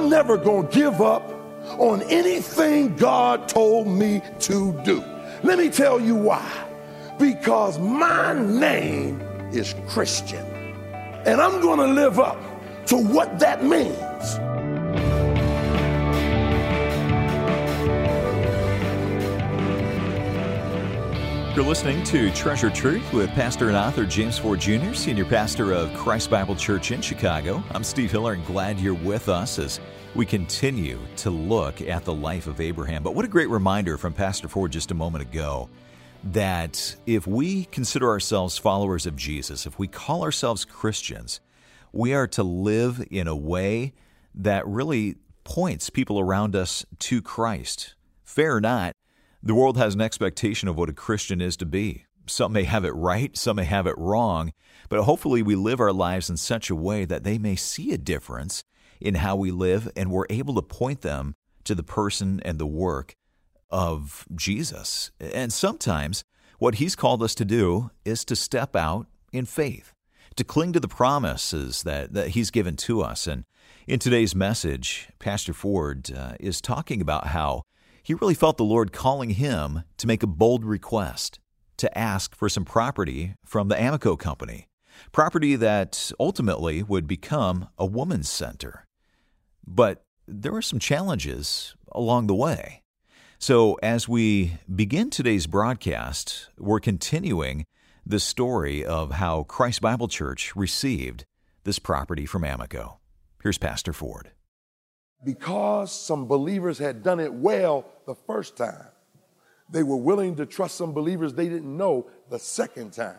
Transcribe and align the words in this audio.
I'm 0.00 0.08
never 0.08 0.38
going 0.38 0.66
to 0.66 0.74
give 0.74 1.02
up 1.02 1.30
on 1.78 2.00
anything 2.04 2.96
God 2.96 3.50
told 3.50 3.86
me 3.86 4.22
to 4.38 4.72
do. 4.82 5.04
Let 5.42 5.58
me 5.58 5.68
tell 5.68 6.00
you 6.00 6.14
why. 6.14 6.50
Because 7.18 7.78
my 7.78 8.32
name 8.32 9.20
is 9.52 9.74
Christian. 9.88 10.46
And 11.26 11.38
I'm 11.38 11.60
going 11.60 11.80
to 11.80 11.86
live 11.86 12.18
up 12.18 12.40
to 12.86 12.96
what 12.96 13.38
that 13.40 13.62
means. 13.62 14.38
You're 21.60 21.68
listening 21.68 22.02
to 22.04 22.32
Treasured 22.32 22.74
Truth 22.74 23.12
with 23.12 23.28
Pastor 23.32 23.68
and 23.68 23.76
author 23.76 24.06
James 24.06 24.38
Ford 24.38 24.60
Jr., 24.60 24.94
Senior 24.94 25.26
Pastor 25.26 25.74
of 25.74 25.92
Christ 25.92 26.30
Bible 26.30 26.56
Church 26.56 26.90
in 26.90 27.02
Chicago. 27.02 27.62
I'm 27.72 27.84
Steve 27.84 28.10
Hiller 28.10 28.32
and 28.32 28.46
glad 28.46 28.80
you're 28.80 28.94
with 28.94 29.28
us 29.28 29.58
as 29.58 29.78
we 30.14 30.24
continue 30.24 30.98
to 31.16 31.28
look 31.28 31.82
at 31.82 32.06
the 32.06 32.14
life 32.14 32.46
of 32.46 32.62
Abraham. 32.62 33.02
But 33.02 33.14
what 33.14 33.26
a 33.26 33.28
great 33.28 33.50
reminder 33.50 33.98
from 33.98 34.14
Pastor 34.14 34.48
Ford 34.48 34.72
just 34.72 34.90
a 34.90 34.94
moment 34.94 35.20
ago 35.20 35.68
that 36.24 36.96
if 37.04 37.26
we 37.26 37.66
consider 37.66 38.08
ourselves 38.08 38.56
followers 38.56 39.04
of 39.04 39.14
Jesus, 39.14 39.66
if 39.66 39.78
we 39.78 39.86
call 39.86 40.22
ourselves 40.22 40.64
Christians, 40.64 41.42
we 41.92 42.14
are 42.14 42.26
to 42.28 42.42
live 42.42 43.06
in 43.10 43.28
a 43.28 43.36
way 43.36 43.92
that 44.34 44.66
really 44.66 45.16
points 45.44 45.90
people 45.90 46.18
around 46.18 46.56
us 46.56 46.86
to 47.00 47.20
Christ. 47.20 47.96
Fair 48.24 48.56
or 48.56 48.60
not, 48.62 48.94
the 49.42 49.54
world 49.54 49.76
has 49.76 49.94
an 49.94 50.00
expectation 50.00 50.68
of 50.68 50.76
what 50.76 50.90
a 50.90 50.94
Christian 50.94 51.40
is 51.40 51.56
to 51.58 51.66
be. 51.66 52.04
Some 52.26 52.52
may 52.52 52.64
have 52.64 52.84
it 52.84 52.90
right, 52.90 53.36
some 53.36 53.56
may 53.56 53.64
have 53.64 53.86
it 53.86 53.96
wrong, 53.98 54.52
but 54.88 55.02
hopefully 55.02 55.42
we 55.42 55.56
live 55.56 55.80
our 55.80 55.92
lives 55.92 56.28
in 56.30 56.36
such 56.36 56.70
a 56.70 56.76
way 56.76 57.04
that 57.04 57.24
they 57.24 57.38
may 57.38 57.56
see 57.56 57.92
a 57.92 57.98
difference 57.98 58.62
in 59.00 59.16
how 59.16 59.36
we 59.36 59.50
live 59.50 59.90
and 59.96 60.10
we're 60.10 60.26
able 60.28 60.54
to 60.54 60.62
point 60.62 61.00
them 61.00 61.34
to 61.64 61.74
the 61.74 61.82
person 61.82 62.40
and 62.44 62.58
the 62.58 62.66
work 62.66 63.16
of 63.70 64.26
Jesus. 64.34 65.10
And 65.18 65.52
sometimes 65.52 66.24
what 66.58 66.76
he's 66.76 66.94
called 66.94 67.22
us 67.22 67.34
to 67.36 67.44
do 67.44 67.90
is 68.04 68.24
to 68.26 68.36
step 68.36 68.76
out 68.76 69.06
in 69.32 69.46
faith, 69.46 69.94
to 70.36 70.44
cling 70.44 70.72
to 70.74 70.80
the 70.80 70.88
promises 70.88 71.82
that, 71.84 72.12
that 72.12 72.28
he's 72.28 72.50
given 72.50 72.76
to 72.76 73.00
us. 73.00 73.26
And 73.26 73.44
in 73.86 73.98
today's 73.98 74.34
message, 74.34 75.08
Pastor 75.18 75.52
Ford 75.52 76.10
uh, 76.14 76.34
is 76.38 76.60
talking 76.60 77.00
about 77.00 77.28
how 77.28 77.62
he 78.02 78.14
really 78.14 78.34
felt 78.34 78.56
the 78.56 78.64
Lord 78.64 78.92
calling 78.92 79.30
him 79.30 79.84
to 79.98 80.06
make 80.06 80.22
a 80.22 80.28
bold 80.28 80.64
request, 80.64 81.38
to 81.76 81.98
ask 81.98 82.34
for 82.34 82.48
some 82.48 82.64
property 82.64 83.34
from 83.44 83.68
the 83.68 83.74
Amoco 83.74 84.18
Company, 84.18 84.68
property 85.12 85.56
that 85.56 86.12
ultimately 86.18 86.82
would 86.82 87.06
become 87.06 87.68
a 87.78 87.86
woman's 87.86 88.28
center. 88.28 88.86
But 89.66 90.04
there 90.26 90.52
were 90.52 90.62
some 90.62 90.78
challenges 90.78 91.74
along 91.92 92.26
the 92.26 92.34
way. 92.34 92.82
So, 93.38 93.78
as 93.82 94.06
we 94.06 94.58
begin 94.72 95.08
today's 95.08 95.46
broadcast, 95.46 96.50
we're 96.58 96.80
continuing 96.80 97.64
the 98.04 98.20
story 98.20 98.84
of 98.84 99.12
how 99.12 99.44
Christ 99.44 99.80
Bible 99.80 100.08
Church 100.08 100.54
received 100.54 101.24
this 101.64 101.78
property 101.78 102.26
from 102.26 102.42
Amoco. 102.42 102.98
Here's 103.42 103.58
Pastor 103.58 103.94
Ford 103.94 104.32
because 105.24 105.92
some 105.92 106.26
believers 106.26 106.78
had 106.78 107.02
done 107.02 107.20
it 107.20 107.32
well 107.32 107.86
the 108.06 108.14
first 108.14 108.56
time, 108.56 108.86
they 109.70 109.82
were 109.82 109.96
willing 109.96 110.36
to 110.36 110.46
trust 110.46 110.76
some 110.76 110.92
believers 110.92 111.34
they 111.34 111.48
didn't 111.48 111.76
know 111.76 112.08
the 112.28 112.38
second 112.38 112.92
time. 112.92 113.16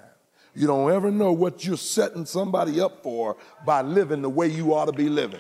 You 0.54 0.68
don't 0.68 0.92
ever 0.92 1.12
know 1.12 1.32
what 1.32 1.66
you're 1.66 1.78
setting 1.78 2.26
somebody 2.26 2.82
up 2.82 3.04
for 3.04 3.38
by 3.66 3.82
living 3.82 4.22
the 4.22 4.30
way 4.30 4.48
you 4.48 4.74
ought 4.74 4.86
to 4.86 4.92
be 4.92 5.08
living. 5.08 5.40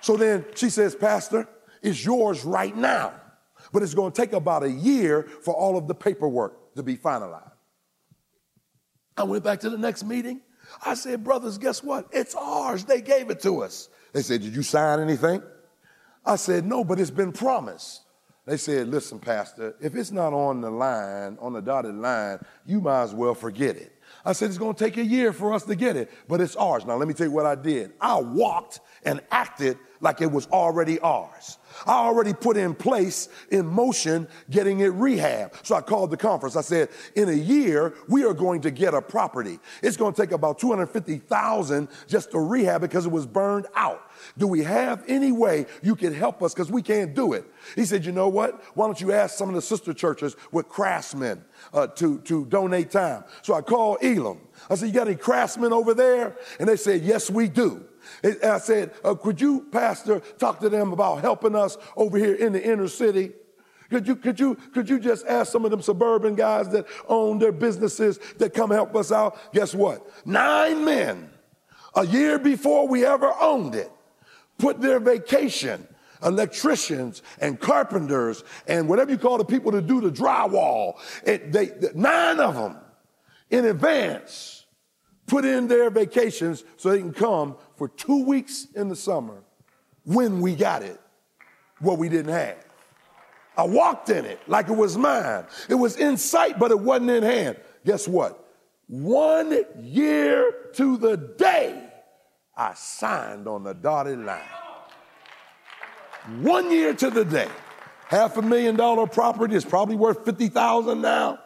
So 0.00 0.16
then 0.16 0.46
she 0.54 0.70
says, 0.70 0.94
Pastor, 0.94 1.46
it's 1.82 2.02
yours 2.04 2.44
right 2.44 2.74
now, 2.74 3.12
but 3.72 3.82
it's 3.82 3.92
going 3.92 4.12
to 4.12 4.20
take 4.20 4.32
about 4.32 4.62
a 4.62 4.70
year 4.70 5.24
for 5.24 5.52
all 5.52 5.76
of 5.76 5.88
the 5.88 5.94
paperwork 5.94 6.74
to 6.76 6.82
be 6.82 6.96
finalized. 6.96 7.50
I 9.16 9.24
went 9.24 9.44
back 9.44 9.60
to 9.60 9.70
the 9.70 9.78
next 9.78 10.04
meeting. 10.04 10.40
I 10.84 10.94
said, 10.94 11.24
Brothers, 11.24 11.58
guess 11.58 11.82
what? 11.82 12.08
It's 12.12 12.34
ours. 12.34 12.84
They 12.84 13.00
gave 13.00 13.30
it 13.30 13.40
to 13.42 13.62
us. 13.62 13.88
They 14.16 14.22
said, 14.22 14.40
Did 14.40 14.56
you 14.56 14.62
sign 14.62 15.00
anything? 15.00 15.42
I 16.24 16.36
said, 16.36 16.64
No, 16.64 16.84
but 16.84 16.98
it's 16.98 17.10
been 17.10 17.32
promised. 17.32 18.00
They 18.46 18.56
said, 18.56 18.88
Listen, 18.88 19.18
Pastor, 19.18 19.76
if 19.78 19.94
it's 19.94 20.10
not 20.10 20.32
on 20.32 20.62
the 20.62 20.70
line, 20.70 21.36
on 21.38 21.52
the 21.52 21.60
dotted 21.60 21.96
line, 21.96 22.38
you 22.64 22.80
might 22.80 23.02
as 23.02 23.14
well 23.14 23.34
forget 23.34 23.76
it. 23.76 23.92
I 24.24 24.32
said, 24.32 24.48
It's 24.48 24.56
going 24.56 24.74
to 24.74 24.82
take 24.82 24.96
a 24.96 25.04
year 25.04 25.34
for 25.34 25.52
us 25.52 25.64
to 25.64 25.76
get 25.76 25.96
it, 25.96 26.10
but 26.28 26.40
it's 26.40 26.56
ours. 26.56 26.86
Now, 26.86 26.96
let 26.96 27.08
me 27.08 27.12
tell 27.12 27.26
you 27.26 27.30
what 27.30 27.44
I 27.44 27.56
did. 27.56 27.92
I 28.00 28.18
walked 28.18 28.80
and 29.04 29.20
acted 29.30 29.76
like 30.00 30.20
it 30.20 30.30
was 30.30 30.46
already 30.48 30.98
ours. 31.00 31.58
I 31.86 31.92
already 31.92 32.32
put 32.32 32.56
in 32.56 32.74
place, 32.74 33.28
in 33.50 33.66
motion, 33.66 34.28
getting 34.50 34.80
it 34.80 34.92
rehab. 34.92 35.54
So 35.62 35.74
I 35.74 35.80
called 35.80 36.10
the 36.10 36.16
conference. 36.16 36.56
I 36.56 36.62
said, 36.62 36.88
in 37.14 37.28
a 37.28 37.32
year, 37.32 37.94
we 38.08 38.24
are 38.24 38.34
going 38.34 38.60
to 38.62 38.70
get 38.70 38.94
a 38.94 39.02
property. 39.02 39.58
It's 39.82 39.96
going 39.96 40.14
to 40.14 40.20
take 40.20 40.32
about 40.32 40.58
250,000 40.58 41.88
just 42.08 42.30
to 42.32 42.40
rehab 42.40 42.82
it 42.82 42.88
because 42.88 43.06
it 43.06 43.12
was 43.12 43.26
burned 43.26 43.66
out. 43.74 44.02
Do 44.38 44.46
we 44.46 44.62
have 44.62 45.04
any 45.08 45.32
way 45.32 45.66
you 45.82 45.96
can 45.96 46.14
help 46.14 46.42
us? 46.42 46.54
Because 46.54 46.70
we 46.70 46.82
can't 46.82 47.14
do 47.14 47.32
it. 47.32 47.44
He 47.74 47.84
said, 47.84 48.04
you 48.04 48.12
know 48.12 48.28
what? 48.28 48.62
Why 48.76 48.86
don't 48.86 49.00
you 49.00 49.12
ask 49.12 49.36
some 49.36 49.48
of 49.48 49.54
the 49.54 49.62
sister 49.62 49.92
churches 49.92 50.36
with 50.52 50.68
craftsmen 50.68 51.44
uh, 51.72 51.88
to, 51.88 52.20
to 52.20 52.44
donate 52.46 52.90
time? 52.90 53.24
So 53.42 53.54
I 53.54 53.62
called 53.62 53.98
Elam. 54.02 54.40
I 54.70 54.74
said, 54.74 54.86
you 54.86 54.92
got 54.92 55.08
any 55.08 55.16
craftsmen 55.16 55.72
over 55.72 55.94
there? 55.94 56.36
And 56.58 56.68
they 56.68 56.76
said, 56.76 57.02
yes, 57.02 57.30
we 57.30 57.48
do. 57.48 57.84
And 58.22 58.42
I 58.42 58.58
said, 58.58 58.92
uh, 59.04 59.14
could 59.14 59.40
you, 59.40 59.66
Pastor, 59.72 60.20
talk 60.38 60.60
to 60.60 60.68
them 60.68 60.92
about 60.92 61.20
helping 61.20 61.56
us 61.56 61.76
over 61.96 62.18
here 62.18 62.34
in 62.34 62.52
the 62.52 62.62
inner 62.62 62.88
city? 62.88 63.32
Could 63.90 64.06
you, 64.06 64.16
could 64.16 64.40
you, 64.40 64.56
could 64.74 64.88
you 64.88 64.98
just 64.98 65.26
ask 65.26 65.52
some 65.52 65.64
of 65.64 65.70
them 65.70 65.80
suburban 65.80 66.34
guys 66.34 66.68
that 66.70 66.86
own 67.08 67.38
their 67.38 67.52
businesses 67.52 68.18
that 68.38 68.52
come 68.52 68.70
help 68.70 68.96
us 68.96 69.12
out? 69.12 69.52
Guess 69.52 69.74
what? 69.74 70.06
Nine 70.26 70.84
men, 70.84 71.30
a 71.94 72.04
year 72.04 72.38
before 72.38 72.88
we 72.88 73.04
ever 73.04 73.32
owned 73.40 73.74
it, 73.74 73.90
put 74.58 74.80
their 74.80 75.00
vacation, 75.00 75.86
electricians 76.22 77.22
and 77.40 77.60
carpenters 77.60 78.44
and 78.66 78.88
whatever 78.88 79.10
you 79.10 79.18
call 79.18 79.38
the 79.38 79.44
people 79.44 79.72
to 79.72 79.82
do 79.82 80.00
the 80.00 80.10
drywall. 80.10 80.94
It, 81.24 81.52
they, 81.52 81.72
nine 81.94 82.40
of 82.40 82.54
them 82.54 82.76
in 83.50 83.66
advance 83.66 84.64
put 85.26 85.44
in 85.44 85.68
their 85.68 85.90
vacations 85.90 86.64
so 86.76 86.90
they 86.90 86.98
can 86.98 87.12
come 87.12 87.56
for 87.76 87.88
two 87.88 88.24
weeks 88.24 88.68
in 88.74 88.88
the 88.88 88.96
summer 88.96 89.42
when 90.04 90.40
we 90.40 90.54
got 90.54 90.82
it, 90.82 91.00
what 91.80 91.98
we 91.98 92.08
didn't 92.08 92.32
have. 92.32 92.64
I 93.56 93.64
walked 93.64 94.10
in 94.10 94.24
it 94.24 94.38
like 94.46 94.68
it 94.68 94.76
was 94.76 94.96
mine. 94.96 95.44
It 95.68 95.74
was 95.74 95.96
in 95.96 96.16
sight, 96.16 96.58
but 96.58 96.70
it 96.70 96.78
wasn't 96.78 97.10
in 97.10 97.22
hand. 97.22 97.56
Guess 97.84 98.06
what? 98.06 98.42
One 98.88 99.64
year 99.80 100.52
to 100.74 100.96
the 100.96 101.16
day, 101.16 101.85
I 102.56 102.74
signed 102.74 103.46
on 103.46 103.64
the 103.64 103.74
dotted 103.74 104.18
line. 104.18 104.40
One 106.40 106.70
year 106.70 106.94
to 106.94 107.10
the 107.10 107.24
day. 107.24 107.48
Half 108.06 108.36
a 108.36 108.42
million 108.42 108.76
dollar 108.76 109.06
property 109.06 109.54
is 109.54 109.64
probably 109.64 109.96
worth 109.96 110.24
50,000 110.24 111.00
now. 111.00 111.40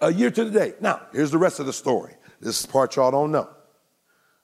A 0.00 0.12
year 0.12 0.30
to 0.30 0.44
the 0.44 0.50
day. 0.50 0.74
Now, 0.80 1.02
here's 1.12 1.30
the 1.30 1.38
rest 1.38 1.60
of 1.60 1.66
the 1.66 1.72
story. 1.72 2.14
This 2.40 2.66
part 2.66 2.94
y'all 2.96 3.10
don't 3.10 3.32
know. 3.32 3.48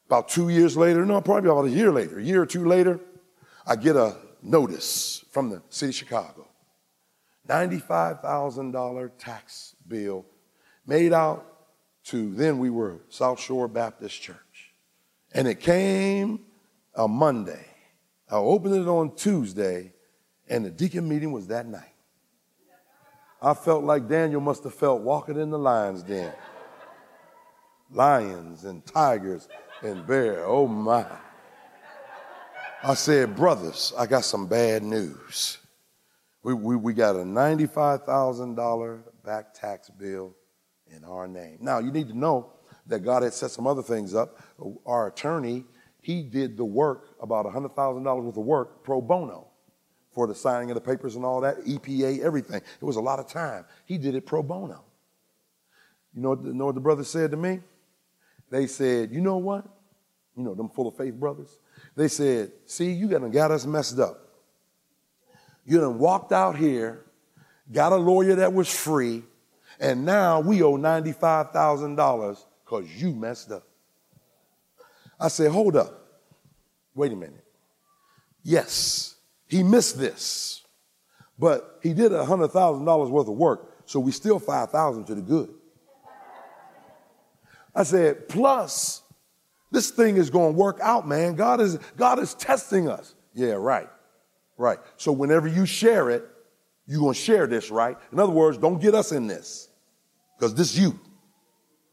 About 0.06 0.28
two 0.28 0.48
years 0.48 0.76
later, 0.76 1.04
no, 1.04 1.20
probably 1.20 1.50
about 1.50 1.66
a 1.66 1.70
year 1.70 1.92
later, 1.92 2.18
a 2.18 2.22
year 2.22 2.42
or 2.42 2.46
two 2.46 2.66
later, 2.66 3.00
I 3.66 3.76
get 3.76 3.96
a 3.96 4.16
notice 4.42 5.24
from 5.30 5.50
the 5.50 5.62
city 5.70 5.90
of 5.90 5.94
Chicago. 5.94 6.48
$95,000 7.48 9.10
tax 9.18 9.76
bill 9.86 10.26
made 10.86 11.12
out 11.12 11.53
to 12.04 12.34
then 12.34 12.58
we 12.58 12.70
were 12.70 13.00
South 13.08 13.40
Shore 13.40 13.68
Baptist 13.68 14.20
Church. 14.20 14.74
And 15.32 15.48
it 15.48 15.60
came 15.60 16.40
a 16.94 17.08
Monday. 17.08 17.66
I 18.30 18.36
opened 18.36 18.74
it 18.74 18.88
on 18.88 19.14
Tuesday, 19.16 19.92
and 20.48 20.64
the 20.64 20.70
deacon 20.70 21.08
meeting 21.08 21.32
was 21.32 21.48
that 21.48 21.66
night. 21.66 21.94
I 23.40 23.52
felt 23.52 23.84
like 23.84 24.08
Daniel 24.08 24.40
must 24.40 24.64
have 24.64 24.74
felt 24.74 25.02
walking 25.02 25.38
in 25.38 25.50
the 25.50 25.58
lion's 25.58 26.02
den. 26.02 26.32
Lions 27.90 28.64
and 28.64 28.84
tigers 28.86 29.48
and 29.82 30.06
bear. 30.06 30.44
Oh 30.46 30.66
my. 30.66 31.04
I 32.82 32.94
said, 32.94 33.36
brothers, 33.36 33.92
I 33.98 34.06
got 34.06 34.24
some 34.24 34.46
bad 34.46 34.82
news. 34.82 35.58
We, 36.42 36.54
we, 36.54 36.76
we 36.76 36.92
got 36.92 37.16
a 37.16 37.20
$95,000 37.20 39.02
back 39.24 39.54
tax 39.54 39.88
bill 39.90 40.34
in 40.88 41.04
our 41.04 41.26
name. 41.26 41.58
Now, 41.60 41.78
you 41.78 41.90
need 41.90 42.08
to 42.08 42.18
know 42.18 42.52
that 42.86 43.00
God 43.00 43.22
had 43.22 43.32
set 43.32 43.50
some 43.50 43.66
other 43.66 43.82
things 43.82 44.14
up. 44.14 44.40
Our 44.86 45.08
attorney, 45.08 45.64
he 46.00 46.22
did 46.22 46.56
the 46.56 46.64
work, 46.64 47.16
about 47.20 47.46
$100,000 47.46 48.22
worth 48.22 48.36
of 48.36 48.44
work 48.44 48.84
pro 48.84 49.00
bono 49.00 49.48
for 50.12 50.26
the 50.26 50.34
signing 50.34 50.70
of 50.70 50.74
the 50.74 50.80
papers 50.80 51.16
and 51.16 51.24
all 51.24 51.40
that, 51.40 51.58
EPA, 51.64 52.20
everything. 52.20 52.60
It 52.80 52.84
was 52.84 52.96
a 52.96 53.00
lot 53.00 53.18
of 53.18 53.26
time. 53.26 53.64
He 53.84 53.98
did 53.98 54.14
it 54.14 54.26
pro 54.26 54.42
bono. 54.42 54.84
You 56.14 56.22
know, 56.22 56.34
know 56.34 56.66
what 56.66 56.74
the 56.74 56.80
brother 56.80 57.04
said 57.04 57.32
to 57.32 57.36
me? 57.36 57.60
They 58.50 58.66
said, 58.66 59.10
you 59.10 59.20
know 59.20 59.38
what? 59.38 59.66
you 60.36 60.42
know, 60.42 60.54
them 60.54 60.68
full 60.68 60.88
of 60.88 60.96
faith 60.96 61.14
brothers. 61.14 61.58
They 61.96 62.08
said, 62.08 62.52
see, 62.66 62.92
you 62.92 63.08
done 63.08 63.30
got 63.30 63.50
us 63.50 63.66
messed 63.66 63.98
up. 63.98 64.20
You 65.64 65.80
done 65.80 65.98
walked 65.98 66.32
out 66.32 66.56
here, 66.56 67.04
got 67.72 67.92
a 67.92 67.96
lawyer 67.96 68.34
that 68.36 68.52
was 68.52 68.72
free, 68.72 69.22
and 69.80 70.04
now 70.04 70.40
we 70.40 70.62
owe 70.62 70.76
$95,000 70.76 72.44
because 72.64 73.02
you 73.02 73.12
messed 73.12 73.52
up. 73.52 73.66
I 75.18 75.28
said, 75.28 75.50
hold 75.50 75.76
up. 75.76 75.92
Wait 76.94 77.12
a 77.12 77.16
minute. 77.16 77.44
Yes, 78.42 79.16
he 79.46 79.62
missed 79.62 79.98
this, 79.98 80.62
but 81.38 81.78
he 81.82 81.94
did 81.94 82.12
$100,000 82.12 83.10
worth 83.10 83.28
of 83.28 83.34
work, 83.34 83.72
so 83.86 84.00
we 84.00 84.12
still 84.12 84.38
5,000 84.38 85.04
to 85.06 85.14
the 85.14 85.22
good. 85.22 85.54
I 87.74 87.82
said, 87.82 88.28
plus, 88.28 89.02
this 89.72 89.90
thing 89.90 90.16
is 90.16 90.30
going 90.30 90.52
to 90.52 90.58
work 90.58 90.78
out, 90.80 91.08
man. 91.08 91.34
God 91.34 91.60
is, 91.60 91.78
God 91.96 92.18
is 92.20 92.34
testing 92.34 92.88
us. 92.88 93.14
Yeah, 93.34 93.54
right. 93.54 93.88
Right. 94.56 94.78
So 94.96 95.10
whenever 95.10 95.48
you 95.48 95.66
share 95.66 96.10
it, 96.10 96.24
you're 96.86 97.00
going 97.00 97.14
to 97.14 97.20
share 97.20 97.46
this, 97.46 97.70
right? 97.70 97.96
In 98.12 98.18
other 98.18 98.32
words, 98.32 98.58
don't 98.58 98.80
get 98.80 98.94
us 98.94 99.12
in 99.12 99.26
this 99.26 99.68
because 100.38 100.54
this 100.54 100.76
you. 100.76 100.98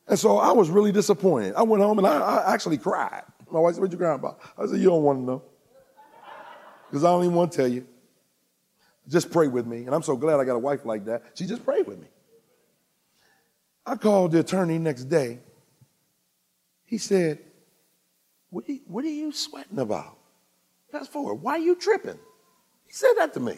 And 0.07 0.19
so 0.19 0.37
I 0.37 0.51
was 0.51 0.69
really 0.69 0.91
disappointed. 0.91 1.55
I 1.55 1.63
went 1.63 1.81
home 1.81 1.97
and 1.97 2.07
I, 2.07 2.17
I 2.17 2.53
actually 2.53 2.77
cried. 2.77 3.23
My 3.49 3.59
wife 3.59 3.75
said, 3.75 3.81
What 3.81 3.91
you 3.91 3.97
crying 3.97 4.19
about? 4.19 4.39
I 4.57 4.65
said, 4.65 4.79
You 4.79 4.89
don't 4.89 5.03
want 5.03 5.19
to 5.19 5.23
know. 5.23 5.43
Because 6.89 7.05
I 7.05 7.07
don't 7.07 7.23
even 7.23 7.35
want 7.35 7.51
to 7.53 7.57
tell 7.57 7.67
you. 7.67 7.87
Just 9.07 9.31
pray 9.31 9.47
with 9.47 9.65
me. 9.65 9.85
And 9.85 9.95
I'm 9.95 10.03
so 10.03 10.15
glad 10.15 10.39
I 10.39 10.45
got 10.45 10.55
a 10.55 10.59
wife 10.59 10.85
like 10.85 11.05
that. 11.05 11.23
She 11.35 11.45
just 11.45 11.63
prayed 11.63 11.87
with 11.87 11.99
me. 11.99 12.07
I 13.85 13.95
called 13.95 14.31
the 14.31 14.39
attorney 14.39 14.77
next 14.77 15.05
day. 15.05 15.39
He 16.85 16.97
said, 16.97 17.39
What 18.49 18.67
are 18.67 18.73
you, 18.73 18.81
what 18.87 19.05
are 19.05 19.09
you 19.09 19.31
sweating 19.31 19.79
about? 19.79 20.17
Fast 20.91 21.11
forward. 21.11 21.35
Why 21.35 21.53
are 21.53 21.59
you 21.59 21.75
tripping? 21.75 22.19
He 22.85 22.93
said 22.93 23.13
that 23.17 23.33
to 23.35 23.39
me. 23.39 23.57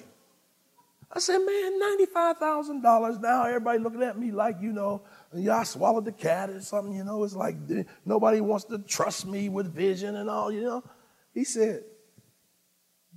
I 1.16 1.20
said, 1.20 1.38
man, 1.38 1.80
$95,000 2.16 3.22
now. 3.22 3.44
Everybody 3.44 3.78
looking 3.78 4.02
at 4.02 4.18
me 4.18 4.32
like, 4.32 4.58
you 4.60 4.74
know, 4.74 5.04
yeah, 5.32 5.60
I 5.60 5.64
swallowed 5.64 6.06
the 6.06 6.12
cat 6.12 6.50
or 6.50 6.60
something, 6.60 6.96
you 6.96 7.04
know. 7.04 7.24
It's 7.24 7.36
like 7.36 7.56
nobody 8.04 8.42
wants 8.42 8.66
to 8.66 8.80
trust 8.80 9.28
me 9.28 9.48
with 9.48 9.72
vision 9.72 10.16
and 10.16 10.28
all, 10.28 10.52
you 10.52 10.64
know. 10.64 10.84
He 11.32 11.44
said, 11.44 11.84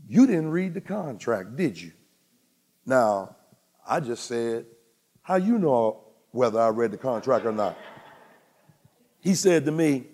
you 0.06 0.26
didn't 0.26 0.50
read 0.50 0.75
the 0.75 0.82
contract, 0.82 1.56
did 1.56 1.81
you? 1.81 1.93
Now, 2.84 3.34
I 3.88 4.00
just 4.00 4.26
said, 4.26 4.66
how 5.22 5.37
you 5.37 5.58
know 5.58 6.04
whether 6.32 6.60
I 6.60 6.69
read 6.69 6.90
the 6.90 6.98
contract 6.98 7.46
or 7.46 7.52
not? 7.52 7.78
He 9.20 9.34
said 9.34 9.64
to 9.64 9.72
me, 9.72 10.04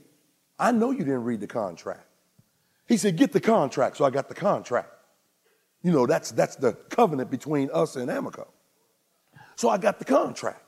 I 0.56 0.70
know 0.70 0.92
you 0.92 1.00
didn't 1.00 1.24
read 1.24 1.40
the 1.40 1.48
contract. 1.48 2.06
He 2.86 2.96
said, 2.96 3.16
get 3.16 3.32
the 3.32 3.40
contract. 3.40 3.96
So 3.96 4.04
I 4.04 4.10
got 4.10 4.28
the 4.28 4.34
contract. 4.34 4.90
You 5.82 5.92
know, 5.92 6.06
that's, 6.06 6.30
that's 6.30 6.56
the 6.56 6.72
covenant 6.72 7.30
between 7.30 7.70
us 7.72 7.96
and 7.96 8.08
Amoco. 8.08 8.46
So 9.56 9.68
I 9.68 9.78
got 9.78 9.98
the 9.98 10.04
contract. 10.04 10.62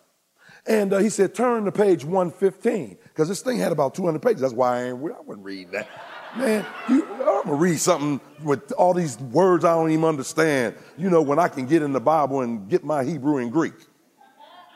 And 0.67 0.93
uh, 0.93 0.99
he 0.99 1.11
said, 1.11 1.35
turn 1.35 1.67
to 1.67 1.73
page 1.73 2.05
115, 2.05 2.97
because 3.05 3.29
this 3.29 3.43
thing 3.43 3.59
had 3.59 3.71
about 3.71 3.95
200 3.95 4.21
pages. 4.21 4.41
That's 4.41 4.55
why 4.55 4.79
I, 4.79 4.83
ain't, 4.85 4.97
I 4.97 5.21
wouldn't 5.21 5.45
read 5.45 5.71
that. 5.73 5.89
Man, 6.37 6.67
you, 6.89 7.05
I'm 7.05 7.19
going 7.19 7.47
to 7.47 7.55
read 7.55 7.79
something 7.79 8.21
with 8.43 8.73
all 8.73 8.93
these 8.93 9.19
words 9.21 9.65
I 9.65 9.75
don't 9.75 9.91
even 9.91 10.05
understand, 10.05 10.75
you 10.97 11.09
know, 11.09 11.23
when 11.23 11.39
I 11.39 11.47
can 11.47 11.67
get 11.67 11.83
in 11.83 11.93
the 11.93 12.01
Bible 12.01 12.41
and 12.41 12.69
get 12.69 12.83
my 12.83 13.05
Hebrew 13.05 13.39
and 13.39 13.53
Greek. 13.53 13.75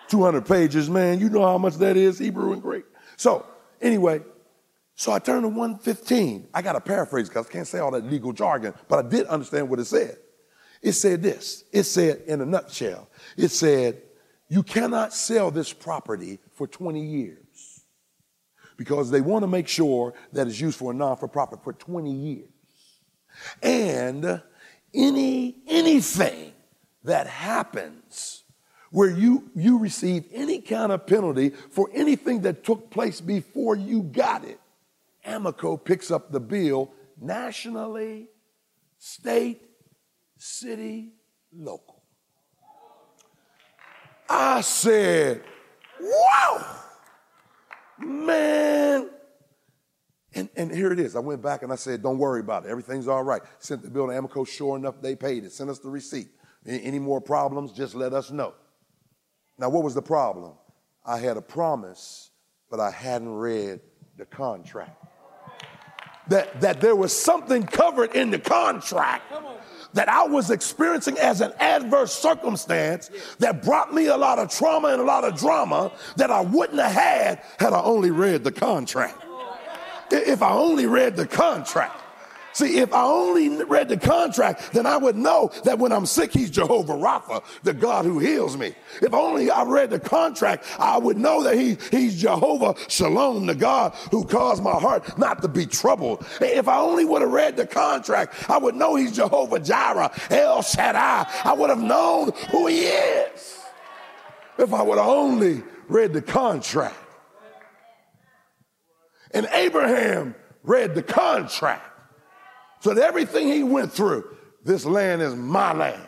200 0.09 0.47
pages, 0.47 0.89
man, 0.89 1.19
you 1.21 1.29
know 1.29 1.43
how 1.43 1.59
much 1.59 1.75
that 1.77 1.97
is, 1.97 2.19
Hebrew 2.19 2.53
and 2.53 2.63
Greek. 2.63 2.85
So, 3.17 3.45
anyway, 3.81 4.23
so 4.95 5.13
I 5.13 5.19
turned 5.19 5.43
to 5.43 5.49
115. 5.49 6.49
I 6.55 6.63
got 6.63 6.73
to 6.75 6.81
paraphrase 6.81 7.29
because 7.29 7.47
I 7.47 7.53
can't 7.53 7.67
say 7.67 7.79
all 7.79 7.91
that 7.91 8.05
legal 8.05 8.33
jargon, 8.33 8.73
but 8.89 9.05
I 9.05 9.09
did 9.09 9.27
understand 9.27 9.69
what 9.69 9.81
it 9.81 9.87
said. 9.87 10.17
It 10.83 10.93
said 10.93 11.23
this 11.23 11.65
it 11.73 11.85
said, 11.85 12.23
in 12.27 12.41
a 12.41 12.47
nutshell, 12.47 13.09
it 13.37 13.49
said, 13.49 14.03
you 14.49 14.63
cannot 14.63 15.13
sell 15.13 15.51
this 15.51 15.73
property 15.73 16.39
for 16.53 16.67
20 16.67 17.05
years 17.05 17.85
because 18.77 19.11
they 19.11 19.21
want 19.21 19.43
to 19.43 19.47
make 19.47 19.69
sure 19.69 20.15
that 20.33 20.47
it's 20.47 20.61
used 20.61 20.79
for 20.79 20.93
a 20.93 20.95
non 20.95 21.17
for 21.17 21.29
profit 21.29 21.63
for 21.63 21.73
20 21.73 22.11
years. 22.11 22.49
And 23.63 24.43
any 24.95 25.57
anything 25.67 26.53
that 27.05 27.27
happens 27.27 28.45
where 28.91 29.11
you, 29.11 29.51
you 29.55 29.79
receive 29.79 30.25
any 30.33 30.61
kind 30.61 30.93
of 30.93 31.07
penalty 31.07 31.51
for 31.51 31.91
anything 31.93 32.41
that 32.43 32.65
took 32.65 32.91
place 32.91 33.21
before 33.21 33.77
you 33.77 34.03
got 34.03 34.45
it, 34.45 34.59
Amoco 35.27 35.83
picks 35.83 36.11
up 36.11 36.33
the 36.33 36.41
bill 36.41 36.91
nationally, 37.21 38.29
state, 38.99 39.68
city, 40.39 41.13
local. 41.53 42.03
I 44.29 44.61
said, 44.61 45.43
wow, 46.01 46.77
man. 47.99 49.11
And, 50.35 50.49
and 50.57 50.71
here 50.71 50.93
it 50.93 51.01
is. 51.01 51.17
I 51.17 51.21
went 51.21 51.43
back 51.43 51.63
and 51.63 51.73
I 51.73 51.77
said, 51.77 52.03
don't 52.03 52.19
worry 52.19 52.41
about 52.41 52.67
it. 52.67 52.69
Everything's 52.69 53.09
all 53.09 53.23
right. 53.23 53.43
Sent 53.59 53.83
the 53.83 53.91
bill 53.91 54.07
to 54.07 54.13
Amoco. 54.13 54.47
Sure 54.47 54.77
enough, 54.77 55.01
they 55.01 55.17
paid 55.17 55.45
it. 55.45 55.53
Sent 55.53 55.71
us 55.71 55.79
the 55.79 55.89
receipt. 55.89 56.29
Any 56.67 56.99
more 56.99 57.21
problems, 57.21 57.73
just 57.73 57.95
let 57.95 58.13
us 58.13 58.31
know. 58.31 58.55
Now, 59.59 59.71
what 59.71 59.83
was 59.83 59.95
the 59.95 60.03
problem? 60.03 60.53
I 61.05 61.19
had 61.19 61.37
a 61.37 61.43
promise, 61.43 62.31
but 62.71 62.79
I 62.79 62.91
hadn't 62.91 63.31
read 63.31 63.81
the 64.19 64.27
contract. 64.27 65.03
That, 66.29 66.61
that 66.61 66.81
there 66.81 66.95
was 66.95 67.19
something 67.19 67.63
covered 67.63 68.15
in 68.15 68.31
the 68.31 68.39
contract 68.39 69.33
that 69.95 70.09
I 70.09 70.25
was 70.25 70.51
experiencing 70.51 71.19
as 71.19 71.41
an 71.41 71.53
adverse 71.59 72.13
circumstance 72.13 73.11
that 73.39 73.63
brought 73.63 73.95
me 73.95 74.07
a 74.07 74.17
lot 74.17 74.39
of 74.39 74.51
trauma 74.51 74.89
and 74.89 75.01
a 75.01 75.05
lot 75.05 75.25
of 75.25 75.37
drama 75.37 75.91
that 76.17 76.31
I 76.31 76.43
wouldn't 76.43 76.81
have 76.81 76.93
had 76.93 77.43
had 77.59 77.73
I 77.73 77.81
only 77.83 78.11
read 78.11 78.45
the 78.45 78.53
contract. 78.53 79.25
If 80.11 80.43
I 80.43 80.53
only 80.53 80.87
read 80.87 81.17
the 81.17 81.27
contract. 81.27 82.03
See, 82.59 82.79
if 82.79 82.93
I 82.93 83.05
only 83.05 83.63
read 83.67 83.89
the 83.89 83.97
contract, 83.97 84.73
then 84.73 84.85
I 84.85 84.97
would 84.97 85.15
know 85.15 85.53
that 85.63 85.79
when 85.79 85.93
I'm 85.93 86.07
sick, 86.07 86.33
he's 86.33 86.51
Jehovah 86.51 86.95
Rapha, 86.95 87.45
the 87.63 87.73
God 87.73 88.05
who 88.05 88.19
heals 88.19 88.57
me. 88.57 88.75
If 89.01 89.15
only 89.15 89.49
I 89.49 89.63
read 89.63 89.91
the 89.91 90.01
contract, 90.01 90.65
I 90.77 90.99
would 90.99 91.17
know 91.17 91.45
that 91.45 91.55
he, 91.55 91.79
he's 91.93 92.21
Jehovah 92.21 92.75
Shalom, 92.89 93.47
the 93.47 93.55
God 93.55 93.95
who 94.11 94.25
caused 94.25 94.65
my 94.65 94.73
heart 94.73 95.17
not 95.17 95.41
to 95.43 95.47
be 95.47 95.67
troubled. 95.67 96.27
If 96.41 96.67
I 96.67 96.81
only 96.81 97.05
would 97.05 97.23
have 97.23 97.31
read 97.31 97.57
the 97.57 97.65
contract, 97.65 98.51
I 98.51 98.59
would 98.59 98.75
know 98.75 98.97
he's 98.97 99.15
Jehovah 99.15 99.61
Jireh, 99.61 100.11
El 100.29 100.61
Shaddai. 100.63 101.31
I 101.45 101.53
would 101.53 101.71
have 101.71 101.79
known 101.81 102.33
who 102.51 102.67
he 102.67 102.87
is. 102.87 103.61
If 104.59 104.75
I 104.75 104.83
would 104.83 104.99
have 104.99 105.07
only 105.07 105.63
read 105.87 106.13
the 106.13 106.23
contract. 106.23 106.97
And 109.31 109.47
Abraham 109.53 110.35
read 110.65 110.97
the 110.97 111.05
contract. 111.05 111.85
So 112.81 112.95
that 112.95 113.03
everything 113.03 113.49
he 113.49 113.63
went 113.63 113.93
through, 113.93 114.37
this 114.65 114.85
land 114.85 115.23
is 115.23 115.35
my 115.35 115.73
land 115.73 116.03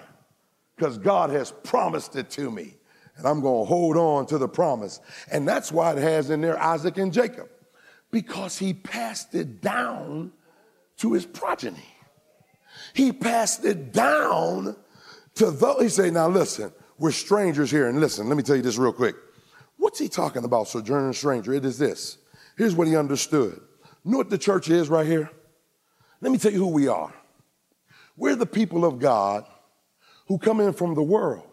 because 0.76 0.98
God 0.98 1.30
has 1.30 1.52
promised 1.64 2.16
it 2.16 2.30
to 2.30 2.50
me. 2.50 2.76
And 3.16 3.26
I'm 3.26 3.40
going 3.40 3.64
to 3.64 3.68
hold 3.68 3.96
on 3.96 4.26
to 4.26 4.38
the 4.38 4.48
promise. 4.48 5.00
And 5.30 5.46
that's 5.46 5.70
why 5.70 5.92
it 5.92 5.98
has 5.98 6.30
in 6.30 6.40
there 6.40 6.60
Isaac 6.60 6.96
and 6.96 7.12
Jacob 7.12 7.48
because 8.10 8.58
he 8.58 8.72
passed 8.72 9.34
it 9.34 9.60
down 9.60 10.32
to 10.98 11.12
his 11.12 11.26
progeny. 11.26 11.84
He 12.94 13.12
passed 13.12 13.64
it 13.64 13.92
down 13.92 14.76
to 15.34 15.50
those. 15.50 15.82
He 15.82 15.88
said, 15.88 16.12
Now 16.12 16.28
listen, 16.28 16.72
we're 16.98 17.12
strangers 17.12 17.70
here. 17.70 17.88
And 17.88 18.00
listen, 18.00 18.28
let 18.28 18.36
me 18.36 18.42
tell 18.42 18.56
you 18.56 18.62
this 18.62 18.78
real 18.78 18.92
quick. 18.92 19.16
What's 19.76 19.98
he 19.98 20.08
talking 20.08 20.44
about, 20.44 20.68
sojourner 20.68 21.12
stranger? 21.12 21.54
It 21.54 21.64
is 21.64 21.78
this. 21.78 22.18
Here's 22.56 22.74
what 22.74 22.86
he 22.86 22.96
understood. 22.96 23.60
Know 24.04 24.18
what 24.18 24.30
the 24.30 24.38
church 24.38 24.68
is 24.68 24.88
right 24.88 25.06
here? 25.06 25.30
Let 26.20 26.32
me 26.32 26.38
tell 26.38 26.52
you 26.52 26.58
who 26.58 26.68
we 26.68 26.88
are. 26.88 27.12
We're 28.16 28.36
the 28.36 28.46
people 28.46 28.84
of 28.84 28.98
God 28.98 29.46
who 30.26 30.38
come 30.38 30.60
in 30.60 30.72
from 30.72 30.94
the 30.94 31.02
world. 31.02 31.46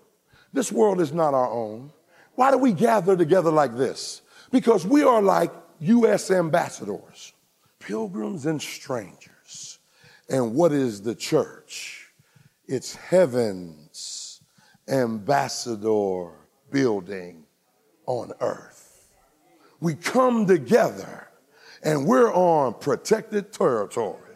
This 0.52 0.72
world 0.72 1.00
is 1.00 1.14
not 1.14 1.34
our 1.34 1.50
own. 1.50 1.92
Why 2.36 2.52
do 2.52 2.58
we 2.58 2.74
gather 2.74 3.16
together 3.16 3.52
like 3.52 3.78
this? 3.78 4.22
Because 4.52 4.86
we 4.86 5.04
are 5.04 5.22
like 5.22 5.52
U.S. 5.80 6.30
ambassadors, 6.32 7.34
pilgrims 7.80 8.46
and 8.46 8.62
strangers. 8.62 9.80
And 10.30 10.54
what 10.54 10.74
is 10.74 11.02
the 11.02 11.16
church? 11.16 12.08
It's 12.68 12.96
heaven's 12.96 14.42
ambassador 14.88 16.32
building 16.70 17.46
on 18.06 18.34
earth. 18.42 19.10
We 19.80 19.96
come 19.96 20.46
together 20.46 21.28
and 21.84 22.06
we're 22.06 22.34
on 22.34 22.74
protected 22.74 23.54
territory 23.54 24.27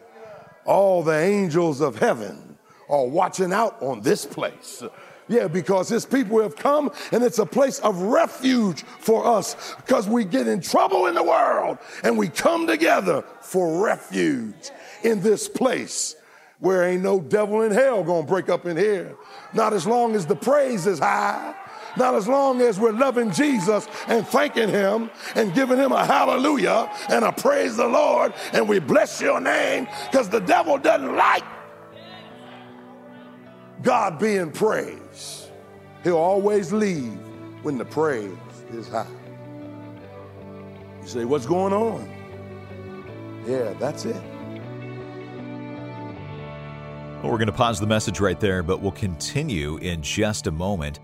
all 0.65 1.03
the 1.03 1.17
angels 1.17 1.81
of 1.81 1.97
heaven 1.97 2.57
are 2.89 3.05
watching 3.05 3.53
out 3.53 3.81
on 3.81 4.01
this 4.01 4.25
place. 4.25 4.83
Yeah, 5.27 5.47
because 5.47 5.87
his 5.87 6.05
people 6.05 6.41
have 6.41 6.57
come 6.57 6.91
and 7.13 7.23
it's 7.23 7.39
a 7.39 7.45
place 7.45 7.79
of 7.79 8.01
refuge 8.01 8.83
for 8.83 9.25
us 9.25 9.75
because 9.77 10.07
we 10.07 10.25
get 10.25 10.45
in 10.47 10.59
trouble 10.59 11.05
in 11.05 11.15
the 11.15 11.23
world 11.23 11.77
and 12.03 12.17
we 12.17 12.27
come 12.27 12.67
together 12.67 13.23
for 13.39 13.81
refuge 13.81 14.71
in 15.03 15.21
this 15.21 15.47
place 15.47 16.17
where 16.59 16.83
ain't 16.83 17.01
no 17.01 17.19
devil 17.19 17.61
in 17.61 17.71
hell 17.71 18.03
gonna 18.03 18.25
break 18.25 18.49
up 18.49 18.65
in 18.65 18.77
here. 18.77 19.15
Not 19.53 19.73
as 19.73 19.87
long 19.87 20.15
as 20.15 20.25
the 20.25 20.35
praise 20.35 20.85
is 20.85 20.99
high. 20.99 21.55
Not 21.97 22.15
as 22.15 22.27
long 22.27 22.61
as 22.61 22.79
we're 22.79 22.91
loving 22.91 23.31
Jesus 23.31 23.87
and 24.07 24.25
thanking 24.27 24.69
Him 24.69 25.09
and 25.35 25.53
giving 25.53 25.77
Him 25.77 25.91
a 25.91 26.05
hallelujah 26.05 26.91
and 27.09 27.25
a 27.25 27.31
praise 27.31 27.77
the 27.77 27.87
Lord 27.87 28.33
and 28.53 28.67
we 28.67 28.79
bless 28.79 29.21
your 29.21 29.39
name 29.39 29.87
because 30.09 30.29
the 30.29 30.39
devil 30.39 30.77
doesn't 30.77 31.15
like 31.15 31.43
God 33.81 34.19
being 34.19 34.51
praised. 34.51 35.49
He'll 36.03 36.17
always 36.17 36.71
leave 36.71 37.17
when 37.63 37.77
the 37.77 37.85
praise 37.85 38.31
is 38.71 38.87
high. 38.87 39.07
You 41.01 41.07
say, 41.07 41.25
What's 41.25 41.45
going 41.45 41.73
on? 41.73 42.09
Yeah, 43.47 43.73
that's 43.73 44.05
it. 44.05 44.21
Well, 47.21 47.31
we're 47.31 47.37
going 47.37 47.47
to 47.47 47.53
pause 47.53 47.79
the 47.79 47.87
message 47.87 48.19
right 48.19 48.39
there, 48.39 48.63
but 48.63 48.81
we'll 48.81 48.91
continue 48.91 49.77
in 49.77 50.01
just 50.01 50.47
a 50.47 50.51
moment. 50.51 50.99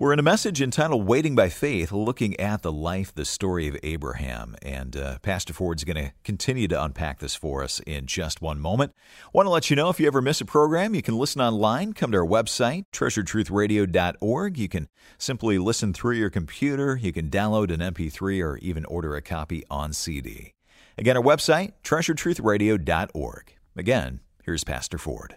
We're 0.00 0.14
in 0.14 0.18
a 0.18 0.22
message 0.22 0.62
entitled 0.62 1.06
Waiting 1.06 1.34
by 1.34 1.50
Faith, 1.50 1.92
looking 1.92 2.40
at 2.40 2.62
the 2.62 2.72
life, 2.72 3.14
the 3.14 3.26
story 3.26 3.68
of 3.68 3.76
Abraham. 3.82 4.56
And 4.62 4.96
uh, 4.96 5.18
Pastor 5.18 5.52
Ford's 5.52 5.84
going 5.84 6.02
to 6.02 6.12
continue 6.24 6.66
to 6.68 6.82
unpack 6.82 7.18
this 7.18 7.34
for 7.34 7.62
us 7.62 7.80
in 7.80 8.06
just 8.06 8.40
one 8.40 8.60
moment. 8.60 8.94
Want 9.34 9.44
to 9.44 9.50
let 9.50 9.68
you 9.68 9.76
know 9.76 9.90
if 9.90 10.00
you 10.00 10.06
ever 10.06 10.22
miss 10.22 10.40
a 10.40 10.46
program, 10.46 10.94
you 10.94 11.02
can 11.02 11.18
listen 11.18 11.42
online. 11.42 11.92
Come 11.92 12.12
to 12.12 12.16
our 12.16 12.26
website, 12.26 12.86
treasuredtruthradio.org. 12.94 14.56
You 14.56 14.68
can 14.70 14.88
simply 15.18 15.58
listen 15.58 15.92
through 15.92 16.14
your 16.14 16.30
computer. 16.30 16.96
You 16.96 17.12
can 17.12 17.28
download 17.28 17.70
an 17.70 17.80
MP3 17.80 18.42
or 18.42 18.56
even 18.56 18.86
order 18.86 19.16
a 19.16 19.20
copy 19.20 19.64
on 19.70 19.92
CD. 19.92 20.54
Again, 20.96 21.18
our 21.18 21.22
website, 21.22 21.74
treasuredtruthradio.org. 21.84 23.54
Again, 23.76 24.20
here's 24.44 24.64
Pastor 24.64 24.96
Ford. 24.96 25.36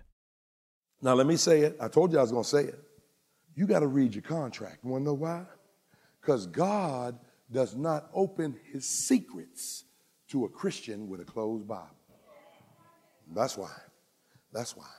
Now, 1.01 1.15
let 1.15 1.27
me 1.27 1.35
say 1.35 1.63
it. 1.63 1.75
I 1.81 1.89
told 1.89 2.13
you 2.13 2.19
I 2.19 2.21
was 2.21 2.31
going 2.31 2.45
to 2.45 2.49
say 2.49 2.63
it. 2.63 2.79
You 3.55 3.67
got 3.67 3.79
to 3.79 3.87
read 3.87 4.13
your 4.13 4.23
contract. 4.23 4.83
Want 4.83 5.01
to 5.01 5.05
know 5.05 5.13
why? 5.13 5.45
Because 6.21 6.47
God 6.47 7.19
does 7.51 7.75
not 7.75 8.09
open 8.13 8.55
his 8.71 8.85
secrets 8.87 9.85
to 10.29 10.45
a 10.45 10.49
Christian 10.49 11.07
with 11.07 11.21
a 11.21 11.25
closed 11.25 11.67
Bible. 11.67 11.89
That's 13.33 13.57
why. 13.57 13.71
That's 14.51 14.75
why. 14.75 14.89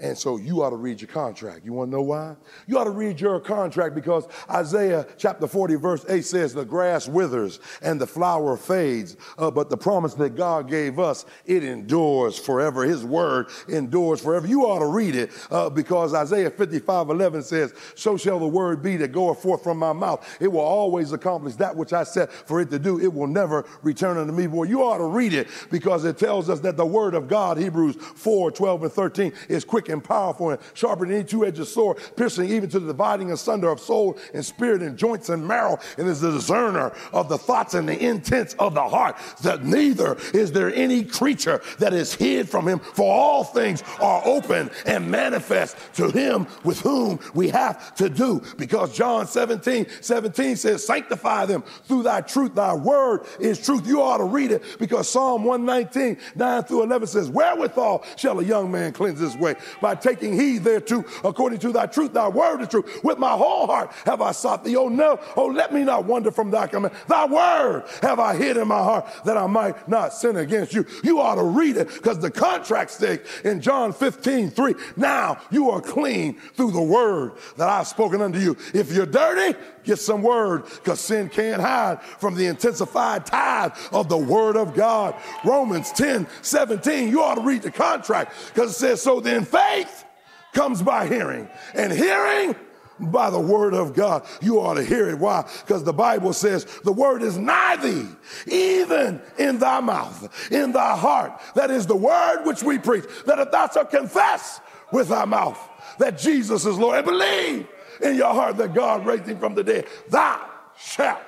And 0.00 0.16
so 0.16 0.36
you 0.36 0.62
ought 0.62 0.70
to 0.70 0.76
read 0.76 1.00
your 1.00 1.08
contract. 1.08 1.64
You 1.64 1.72
want 1.72 1.90
to 1.90 1.96
know 1.96 2.02
why? 2.02 2.36
You 2.68 2.78
ought 2.78 2.84
to 2.84 2.90
read 2.90 3.20
your 3.20 3.40
contract 3.40 3.96
because 3.96 4.28
Isaiah 4.48 5.04
chapter 5.16 5.48
40, 5.48 5.74
verse 5.74 6.06
8 6.08 6.24
says, 6.24 6.54
The 6.54 6.64
grass 6.64 7.08
withers 7.08 7.58
and 7.82 8.00
the 8.00 8.06
flower 8.06 8.56
fades, 8.56 9.16
uh, 9.38 9.50
but 9.50 9.70
the 9.70 9.76
promise 9.76 10.14
that 10.14 10.36
God 10.36 10.68
gave 10.68 11.00
us, 11.00 11.26
it 11.46 11.64
endures 11.64 12.38
forever. 12.38 12.84
His 12.84 13.04
word 13.04 13.48
endures 13.68 14.20
forever. 14.20 14.46
You 14.46 14.66
ought 14.66 14.78
to 14.80 14.86
read 14.86 15.16
it 15.16 15.32
uh, 15.50 15.68
because 15.68 16.14
Isaiah 16.14 16.50
55, 16.50 17.10
11 17.10 17.42
says, 17.42 17.74
So 17.96 18.16
shall 18.16 18.38
the 18.38 18.46
word 18.46 18.82
be 18.82 18.96
that 18.98 19.10
goeth 19.10 19.42
forth 19.42 19.64
from 19.64 19.78
my 19.78 19.92
mouth. 19.92 20.36
It 20.40 20.48
will 20.48 20.60
always 20.60 21.10
accomplish 21.10 21.56
that 21.56 21.74
which 21.74 21.92
I 21.92 22.04
set 22.04 22.32
for 22.32 22.60
it 22.60 22.70
to 22.70 22.78
do. 22.78 23.00
It 23.00 23.12
will 23.12 23.26
never 23.26 23.64
return 23.82 24.16
unto 24.16 24.32
me. 24.32 24.46
Boy, 24.46 24.64
you 24.64 24.84
ought 24.84 24.98
to 24.98 25.04
read 25.04 25.32
it 25.32 25.48
because 25.72 26.04
it 26.04 26.18
tells 26.18 26.48
us 26.48 26.60
that 26.60 26.76
the 26.76 26.86
word 26.86 27.14
of 27.14 27.26
God, 27.26 27.58
Hebrews 27.58 27.96
4, 27.96 28.52
12, 28.52 28.82
and 28.84 28.92
13, 28.92 29.32
is 29.48 29.64
quick 29.68 29.88
and 29.88 30.02
powerful 30.02 30.50
and 30.50 30.60
sharper 30.74 31.06
than 31.06 31.14
any 31.14 31.24
two-edged 31.24 31.64
sword, 31.66 31.98
piercing 32.16 32.48
even 32.48 32.68
to 32.70 32.80
the 32.80 32.88
dividing 32.88 33.30
asunder 33.30 33.68
of 33.70 33.78
soul 33.78 34.18
and 34.34 34.44
spirit 34.44 34.82
and 34.82 34.96
joints 34.96 35.28
and 35.28 35.46
marrow, 35.46 35.78
and 35.96 36.08
is 36.08 36.20
the 36.20 36.32
discerner 36.32 36.92
of 37.12 37.28
the 37.28 37.38
thoughts 37.38 37.74
and 37.74 37.88
the 37.88 37.98
intents 38.04 38.54
of 38.54 38.74
the 38.74 38.82
heart. 38.82 39.16
That 39.42 39.64
neither 39.64 40.16
is 40.34 40.52
there 40.52 40.74
any 40.74 41.04
creature 41.04 41.60
that 41.78 41.92
is 41.92 42.14
hid 42.14 42.48
from 42.48 42.66
him, 42.66 42.78
for 42.78 43.12
all 43.12 43.44
things 43.44 43.82
are 44.00 44.22
open 44.24 44.70
and 44.86 45.10
manifest 45.10 45.76
to 45.94 46.10
him 46.10 46.46
with 46.64 46.80
whom 46.80 47.20
we 47.34 47.48
have 47.50 47.94
to 47.96 48.08
do. 48.08 48.42
Because 48.56 48.96
John 48.96 49.26
17, 49.26 49.86
17 50.00 50.56
says, 50.56 50.84
sanctify 50.84 51.46
them 51.46 51.62
through 51.84 52.04
thy 52.04 52.22
truth. 52.22 52.54
Thy 52.54 52.74
word 52.74 53.26
is 53.38 53.64
truth. 53.64 53.86
You 53.86 54.02
ought 54.02 54.18
to 54.18 54.24
read 54.24 54.50
it 54.50 54.62
because 54.78 55.08
Psalm 55.08 55.44
119, 55.44 56.16
9 56.34 56.62
through 56.64 56.82
11 56.82 57.08
says, 57.08 57.28
wherewithal 57.28 58.04
shall 58.16 58.40
a 58.40 58.44
young 58.44 58.70
man 58.70 58.92
cleanse 58.92 59.20
his 59.20 59.36
way? 59.36 59.54
By 59.80 59.94
taking 59.94 60.38
heed 60.38 60.64
thereto, 60.64 61.04
according 61.24 61.58
to 61.60 61.72
thy 61.72 61.86
truth, 61.86 62.12
thy 62.12 62.28
word 62.28 62.60
is 62.62 62.68
true. 62.68 62.84
With 63.02 63.18
my 63.18 63.32
whole 63.32 63.66
heart 63.66 63.92
have 64.04 64.20
I 64.20 64.32
sought 64.32 64.64
thee. 64.64 64.76
Oh 64.76 64.88
no, 64.88 65.20
oh 65.36 65.46
let 65.46 65.72
me 65.72 65.84
not 65.84 66.04
wander 66.04 66.30
from 66.30 66.50
thy 66.50 66.66
command. 66.66 66.94
Thy 67.06 67.26
word 67.26 67.84
have 68.02 68.20
I 68.20 68.36
hid 68.36 68.56
in 68.56 68.68
my 68.68 68.82
heart 68.82 69.06
that 69.24 69.36
I 69.36 69.46
might 69.46 69.88
not 69.88 70.12
sin 70.12 70.36
against 70.36 70.72
you. 70.72 70.86
You 71.02 71.20
ought 71.20 71.36
to 71.36 71.44
read 71.44 71.76
it 71.76 71.88
because 71.88 72.18
the 72.18 72.30
contract 72.30 72.90
says 72.90 73.20
in 73.44 73.60
John 73.60 73.92
15, 73.92 74.50
3, 74.50 74.74
now 74.96 75.38
you 75.50 75.70
are 75.70 75.80
clean 75.80 76.38
through 76.54 76.72
the 76.72 76.82
word 76.82 77.32
that 77.56 77.68
I've 77.68 77.86
spoken 77.86 78.20
unto 78.20 78.38
you. 78.38 78.56
If 78.74 78.92
you're 78.92 79.06
dirty, 79.06 79.58
get 79.84 79.98
some 79.98 80.22
word 80.22 80.64
because 80.64 81.00
sin 81.00 81.28
can't 81.28 81.60
hide 81.60 82.02
from 82.02 82.34
the 82.34 82.46
intensified 82.46 83.26
tide 83.26 83.72
of 83.92 84.08
the 84.08 84.16
word 84.16 84.56
of 84.56 84.74
God. 84.74 85.14
Romans 85.44 85.92
10, 85.92 86.26
17, 86.42 87.08
you 87.08 87.22
ought 87.22 87.36
to 87.36 87.40
read 87.40 87.62
the 87.62 87.70
contract 87.70 88.34
because 88.52 88.70
it 88.72 88.74
says, 88.74 89.02
so 89.02 89.20
then 89.20 89.44
faith 89.48 90.04
comes 90.52 90.82
by 90.82 91.06
hearing, 91.06 91.48
and 91.74 91.92
hearing 91.92 92.54
by 92.98 93.30
the 93.30 93.40
word 93.40 93.74
of 93.74 93.94
God. 93.94 94.24
You 94.40 94.60
ought 94.60 94.74
to 94.74 94.84
hear 94.84 95.08
it. 95.08 95.18
Why? 95.18 95.48
Because 95.60 95.84
the 95.84 95.92
Bible 95.92 96.32
says 96.32 96.64
the 96.84 96.92
word 96.92 97.22
is 97.22 97.38
nigh 97.38 97.76
thee, 97.76 98.06
even 98.46 99.20
in 99.38 99.58
thy 99.58 99.80
mouth, 99.80 100.50
in 100.50 100.72
thy 100.72 100.96
heart. 100.96 101.40
That 101.54 101.70
is 101.70 101.86
the 101.86 101.96
word 101.96 102.44
which 102.44 102.62
we 102.62 102.78
preach. 102.78 103.04
That 103.26 103.38
if 103.38 103.50
thou 103.50 103.68
shalt 103.68 103.90
confess 103.90 104.60
with 104.92 105.08
thy 105.08 105.24
mouth 105.24 105.58
that 105.98 106.18
Jesus 106.18 106.64
is 106.64 106.78
Lord 106.78 106.96
and 106.96 107.06
believe 107.06 107.68
in 108.00 108.16
your 108.16 108.32
heart 108.32 108.56
that 108.56 108.74
God 108.74 109.06
raised 109.06 109.26
him 109.26 109.38
from 109.38 109.54
the 109.54 109.64
dead, 109.64 109.86
thou 110.08 110.48
shalt 110.78 111.20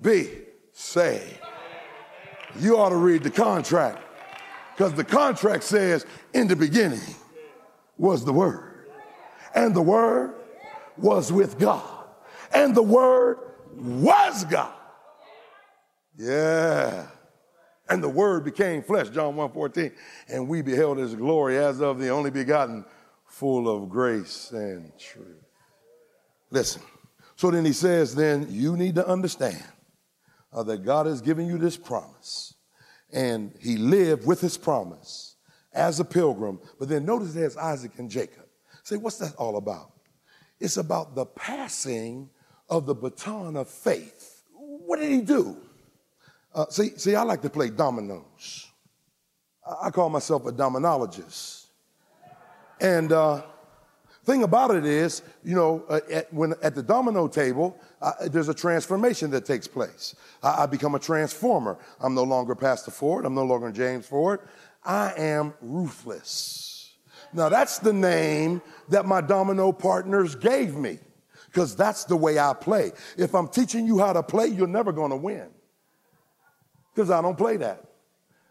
be 0.00 0.28
saved. 0.72 1.38
You 2.58 2.78
ought 2.78 2.90
to 2.90 2.96
read 2.96 3.22
the 3.22 3.30
contract 3.30 4.02
because 4.76 4.92
the 4.94 5.04
contract 5.04 5.64
says 5.64 6.06
in 6.32 6.48
the 6.48 6.56
beginning 6.56 7.00
was 7.96 8.24
the 8.24 8.32
word 8.32 8.74
and 9.54 9.74
the 9.74 9.82
Word 9.82 10.34
was 10.96 11.32
with 11.32 11.58
God, 11.58 12.06
and 12.52 12.74
the 12.74 12.82
Word 12.82 13.38
was 13.72 14.44
God. 14.44 14.72
Yeah. 16.16 17.06
And 17.88 18.02
the 18.02 18.08
Word 18.08 18.44
became 18.44 18.82
flesh, 18.82 19.10
John 19.10 19.34
1:14, 19.34 19.92
and 20.28 20.48
we 20.48 20.62
beheld 20.62 20.98
his 20.98 21.14
glory 21.14 21.58
as 21.58 21.80
of 21.80 21.98
the 21.98 22.08
only 22.08 22.30
begotten, 22.30 22.84
full 23.26 23.68
of 23.68 23.88
grace 23.88 24.50
and 24.52 24.96
truth. 24.98 25.44
Listen. 26.50 26.82
So 27.36 27.50
then 27.50 27.64
he 27.64 27.72
says, 27.72 28.14
then 28.14 28.46
you 28.48 28.76
need 28.76 28.94
to 28.94 29.06
understand 29.06 29.64
uh, 30.52 30.62
that 30.62 30.84
God 30.84 31.06
has 31.06 31.20
given 31.20 31.48
you 31.48 31.58
this 31.58 31.76
promise, 31.76 32.54
and 33.12 33.52
he 33.60 33.76
lived 33.76 34.24
with 34.24 34.40
his 34.40 34.56
promise 34.56 35.33
as 35.74 36.00
a 36.00 36.04
pilgrim. 36.04 36.60
But 36.78 36.88
then 36.88 37.04
notice 37.04 37.34
there's 37.34 37.56
Isaac 37.56 37.92
and 37.98 38.10
Jacob. 38.10 38.46
Say, 38.82 38.96
what's 38.96 39.18
that 39.18 39.34
all 39.36 39.56
about? 39.56 39.92
It's 40.60 40.76
about 40.76 41.14
the 41.14 41.26
passing 41.26 42.30
of 42.68 42.86
the 42.86 42.94
baton 42.94 43.56
of 43.56 43.68
faith. 43.68 44.42
What 44.52 45.00
did 45.00 45.10
he 45.10 45.20
do? 45.20 45.56
Uh, 46.54 46.66
see, 46.70 46.90
see, 46.96 47.14
I 47.14 47.22
like 47.22 47.42
to 47.42 47.50
play 47.50 47.68
dominoes. 47.70 48.68
I, 49.82 49.90
call 49.90 50.10
myself 50.10 50.46
a 50.46 50.52
dominologist. 50.52 51.66
And 52.80 53.12
uh, 53.12 53.42
thing 54.24 54.42
about 54.42 54.74
it 54.74 54.84
is, 54.84 55.22
you 55.42 55.54
know, 55.54 55.84
uh, 55.88 56.00
at, 56.10 56.32
when 56.32 56.54
at 56.62 56.74
the 56.74 56.82
domino 56.82 57.28
table, 57.28 57.78
uh, 58.00 58.28
there's 58.28 58.48
a 58.48 58.54
transformation 58.54 59.30
that 59.30 59.44
takes 59.44 59.66
place. 59.66 60.14
I, 60.42 60.62
I, 60.62 60.66
become 60.66 60.94
a 60.94 60.98
transformer. 60.98 61.78
I'm 62.00 62.14
no 62.14 62.24
longer 62.24 62.54
Pastor 62.54 62.90
Ford. 62.90 63.24
I'm 63.24 63.34
no 63.34 63.44
longer 63.44 63.72
James 63.72 64.06
Ford. 64.06 64.40
I 64.84 65.14
am 65.16 65.54
ruthless. 65.60 66.92
Now, 67.32 67.48
that's 67.48 67.78
the 67.78 67.92
name 67.92 68.62
that 68.88 69.06
my 69.06 69.20
domino 69.20 69.72
partners 69.72 70.34
gave 70.34 70.76
me 70.76 70.98
because 71.46 71.74
that's 71.74 72.04
the 72.04 72.16
way 72.16 72.38
I 72.38 72.52
play. 72.52 72.92
If 73.16 73.34
I'm 73.34 73.48
teaching 73.48 73.86
you 73.86 73.98
how 73.98 74.12
to 74.12 74.22
play, 74.22 74.46
you're 74.46 74.66
never 74.66 74.92
going 74.92 75.10
to 75.10 75.16
win 75.16 75.48
because 76.94 77.10
I 77.10 77.20
don't 77.22 77.36
play 77.36 77.56
that. 77.58 77.84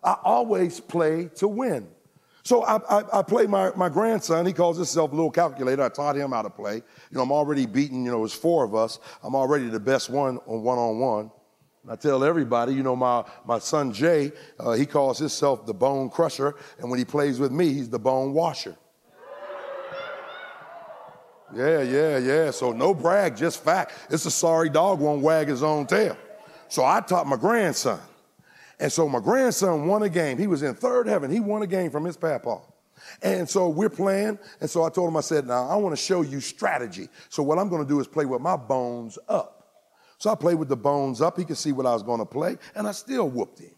I 0.04 0.18
always 0.24 0.80
play 0.80 1.30
to 1.36 1.48
win. 1.48 1.88
So 2.44 2.64
I, 2.64 2.76
I, 2.90 3.20
I, 3.20 3.22
play 3.22 3.48
my, 3.48 3.72
my 3.76 3.88
grandson. 3.88 4.46
He 4.46 4.52
calls 4.52 4.76
himself 4.76 5.12
little 5.12 5.32
calculator. 5.32 5.82
I 5.82 5.88
taught 5.88 6.18
him 6.18 6.32
how 6.32 6.42
to 6.42 6.50
play. 6.50 6.76
You 6.76 6.84
know, 7.18 7.22
I'm 7.22 7.32
already 7.32 7.66
beaten. 7.66 8.04
you 8.04 8.12
know, 8.12 8.20
there's 8.20 8.34
four 8.34 8.66
of 8.66 8.76
us. 8.76 9.00
I'm 9.24 9.34
already 9.34 9.70
the 9.70 9.80
best 9.80 10.10
one 10.10 10.40
on 10.46 10.62
one 10.62 10.78
on 10.78 11.00
one. 11.00 11.32
I 11.88 11.98
tell 11.98 12.24
everybody, 12.24 12.74
you 12.74 12.82
know, 12.82 12.96
my, 12.96 13.26
my 13.46 13.60
son 13.60 13.92
Jay, 13.92 14.32
uh, 14.58 14.72
he 14.72 14.86
calls 14.86 15.20
himself 15.20 15.66
the 15.66 15.74
bone 15.74 16.10
crusher. 16.10 16.56
And 16.80 16.90
when 16.90 16.98
he 16.98 17.06
plays 17.06 17.40
with 17.40 17.52
me, 17.52 17.74
he's 17.74 17.90
the 17.90 18.00
bone 18.00 18.34
washer. 18.34 18.78
Yeah, 21.56 21.82
yeah, 21.82 22.18
yeah. 22.18 22.52
So 22.52 22.72
no 22.72 22.94
brag, 22.94 23.36
just 23.36 23.64
fact. 23.64 23.94
It's 24.10 24.26
a 24.26 24.32
sorry 24.32 24.70
dog 24.70 25.00
won't 25.00 25.22
wag 25.22 25.50
his 25.50 25.62
own 25.62 25.86
tail. 25.86 26.18
So 26.68 26.84
I 26.84 27.02
taught 27.02 27.28
my 27.28 27.36
grandson. 27.36 28.00
And 28.80 28.92
so 28.92 29.08
my 29.08 29.20
grandson 29.20 29.86
won 29.86 30.04
a 30.04 30.10
game. 30.10 30.38
He 30.38 30.48
was 30.48 30.64
in 30.64 30.74
third 30.74 31.08
heaven. 31.08 31.30
He 31.30 31.40
won 31.40 31.62
a 31.62 31.68
game 31.68 31.92
from 31.92 32.06
his 32.06 32.18
papa. 32.18 32.62
And 33.22 33.48
so 33.48 33.70
we're 33.70 33.90
playing. 33.90 34.40
And 34.62 34.70
so 34.70 34.84
I 34.84 34.90
told 34.90 35.10
him, 35.10 35.18
I 35.18 35.22
said, 35.22 35.46
now 35.46 35.68
I 35.68 35.76
want 35.76 35.96
to 35.96 36.02
show 36.02 36.22
you 36.22 36.40
strategy. 36.40 37.10
So 37.30 37.44
what 37.44 37.60
I'm 37.60 37.70
going 37.70 37.84
to 37.84 37.88
do 37.88 38.00
is 38.00 38.08
play 38.08 38.26
with 38.26 38.42
my 38.42 38.56
bones 38.56 39.20
up. 39.28 39.63
So 40.24 40.30
I 40.30 40.36
played 40.36 40.56
with 40.56 40.70
the 40.70 40.78
bones 40.78 41.20
up. 41.20 41.38
He 41.38 41.44
could 41.44 41.58
see 41.58 41.74
what 41.74 41.86
I 41.86 41.92
was 41.92 42.02
going 42.02 42.20
to 42.20 42.26
play. 42.26 42.56
And 42.76 42.88
I 42.88 42.94
still 42.94 43.30
whooped 43.30 43.60
him. 43.60 43.76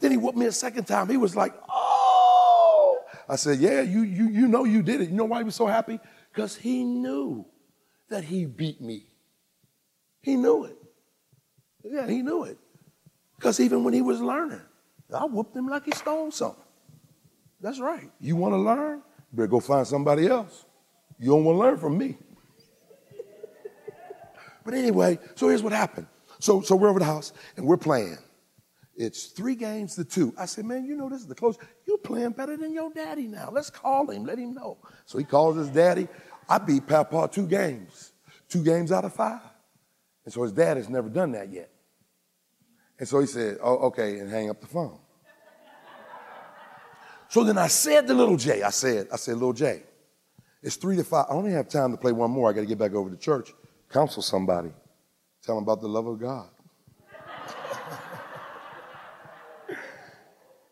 Then 0.00 0.10
he 0.10 0.16
whooped 0.16 0.36
me 0.36 0.46
a 0.46 0.50
second 0.50 0.86
time. 0.86 1.08
He 1.08 1.16
was 1.16 1.36
like, 1.36 1.54
oh. 1.68 2.98
I 3.28 3.36
said, 3.36 3.60
yeah, 3.60 3.82
you, 3.82 4.02
you, 4.02 4.28
you 4.30 4.48
know 4.48 4.64
you 4.64 4.82
did 4.82 5.00
it. 5.00 5.10
You 5.10 5.14
know 5.14 5.26
why 5.26 5.38
he 5.38 5.44
was 5.44 5.54
so 5.54 5.68
happy? 5.68 6.00
Because 6.34 6.56
he 6.56 6.82
knew 6.82 7.46
that 8.08 8.24
he 8.24 8.46
beat 8.46 8.80
me. 8.80 9.06
He 10.22 10.34
knew 10.34 10.64
it. 10.64 10.76
Yeah, 11.84 12.08
he 12.08 12.20
knew 12.20 12.42
it. 12.42 12.58
Because 13.36 13.60
even 13.60 13.84
when 13.84 13.94
he 13.94 14.02
was 14.02 14.20
learning, 14.20 14.62
I 15.14 15.24
whooped 15.24 15.54
him 15.54 15.68
like 15.68 15.84
he 15.84 15.92
stole 15.92 16.32
something. 16.32 16.64
That's 17.60 17.78
right. 17.78 18.10
You 18.18 18.34
want 18.34 18.54
to 18.54 18.58
learn? 18.58 19.02
Better 19.32 19.46
go 19.46 19.60
find 19.60 19.86
somebody 19.86 20.26
else. 20.26 20.64
You 21.16 21.30
don't 21.30 21.44
want 21.44 21.54
to 21.54 21.60
learn 21.60 21.78
from 21.78 21.96
me. 21.96 22.18
But 24.68 24.76
anyway, 24.76 25.18
so 25.34 25.48
here's 25.48 25.62
what 25.62 25.72
happened. 25.72 26.06
So, 26.40 26.60
so 26.60 26.76
we're 26.76 26.90
over 26.90 26.98
the 26.98 27.06
house 27.06 27.32
and 27.56 27.64
we're 27.64 27.78
playing. 27.78 28.18
It's 28.96 29.28
three 29.28 29.54
games 29.54 29.94
to 29.94 30.04
two. 30.04 30.34
I 30.36 30.44
said, 30.44 30.66
man, 30.66 30.84
you 30.84 30.94
know 30.94 31.08
this 31.08 31.22
is 31.22 31.26
the 31.26 31.34
close. 31.34 31.56
You're 31.86 31.96
playing 31.96 32.32
better 32.32 32.54
than 32.54 32.74
your 32.74 32.90
daddy 32.92 33.28
now. 33.28 33.48
Let's 33.50 33.70
call 33.70 34.10
him, 34.10 34.26
let 34.26 34.36
him 34.36 34.52
know. 34.52 34.76
So 35.06 35.16
he 35.16 35.24
calls 35.24 35.56
his 35.56 35.70
daddy. 35.70 36.06
I 36.50 36.58
beat 36.58 36.86
Papa 36.86 37.30
two 37.32 37.46
games, 37.46 38.12
two 38.46 38.62
games 38.62 38.92
out 38.92 39.06
of 39.06 39.14
five. 39.14 39.40
And 40.26 40.34
so 40.34 40.42
his 40.42 40.52
dad 40.52 40.76
has 40.76 40.90
never 40.90 41.08
done 41.08 41.32
that 41.32 41.48
yet. 41.50 41.70
And 42.98 43.08
so 43.08 43.20
he 43.20 43.26
said, 43.26 43.56
oh, 43.62 43.86
okay, 43.86 44.18
and 44.18 44.30
hang 44.30 44.50
up 44.50 44.60
the 44.60 44.66
phone. 44.66 44.98
So 47.30 47.42
then 47.42 47.56
I 47.56 47.68
said 47.68 48.06
to 48.06 48.12
little 48.12 48.36
Jay, 48.36 48.62
I 48.62 48.68
said, 48.68 49.08
I 49.10 49.16
said, 49.16 49.32
little 49.32 49.54
Jay, 49.54 49.84
it's 50.62 50.76
three 50.76 50.96
to 50.96 51.04
five. 51.04 51.24
I 51.30 51.32
only 51.32 51.52
have 51.52 51.70
time 51.70 51.90
to 51.92 51.96
play 51.96 52.12
one 52.12 52.30
more. 52.30 52.50
I 52.50 52.52
got 52.52 52.60
to 52.60 52.66
get 52.66 52.78
back 52.78 52.92
over 52.92 53.08
to 53.08 53.16
church, 53.16 53.54
counsel 53.90 54.22
somebody, 54.22 54.70
tell 55.42 55.54
them 55.56 55.64
about 55.64 55.80
the 55.80 55.88
love 55.88 56.06
of 56.06 56.20
God. 56.20 56.48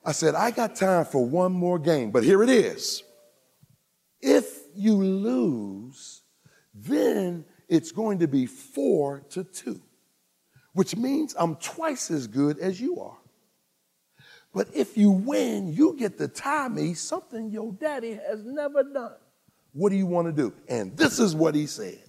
I 0.04 0.12
said, 0.12 0.34
I 0.36 0.52
got 0.52 0.76
time 0.76 1.04
for 1.04 1.26
one 1.26 1.52
more 1.52 1.78
game, 1.80 2.12
but 2.12 2.22
here 2.22 2.42
it 2.42 2.50
is. 2.50 3.02
If 4.20 4.46
you 4.74 4.94
lose, 4.94 6.22
then 6.72 7.44
it's 7.68 7.90
going 7.90 8.20
to 8.20 8.28
be 8.28 8.46
four 8.46 9.24
to 9.30 9.42
two 9.42 9.80
which 10.76 10.94
means 10.94 11.34
I'm 11.38 11.56
twice 11.56 12.10
as 12.10 12.26
good 12.26 12.58
as 12.58 12.78
you 12.78 13.00
are. 13.00 13.16
But 14.52 14.68
if 14.74 14.94
you 14.94 15.10
win, 15.10 15.72
you 15.72 15.96
get 15.98 16.18
to 16.18 16.28
tie 16.28 16.68
me 16.68 16.92
something 16.92 17.48
your 17.48 17.72
daddy 17.72 18.20
has 18.28 18.44
never 18.44 18.82
done. 18.82 19.14
What 19.72 19.88
do 19.88 19.96
you 19.96 20.04
want 20.04 20.26
to 20.26 20.32
do? 20.32 20.52
And 20.68 20.94
this 20.94 21.18
is 21.18 21.34
what 21.34 21.54
he 21.54 21.66
said. 21.66 22.05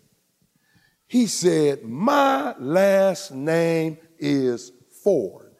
He 1.07 1.27
said, 1.27 1.83
My 1.83 2.55
last 2.57 3.31
name 3.31 3.97
is 4.19 4.71
Ford, 5.03 5.51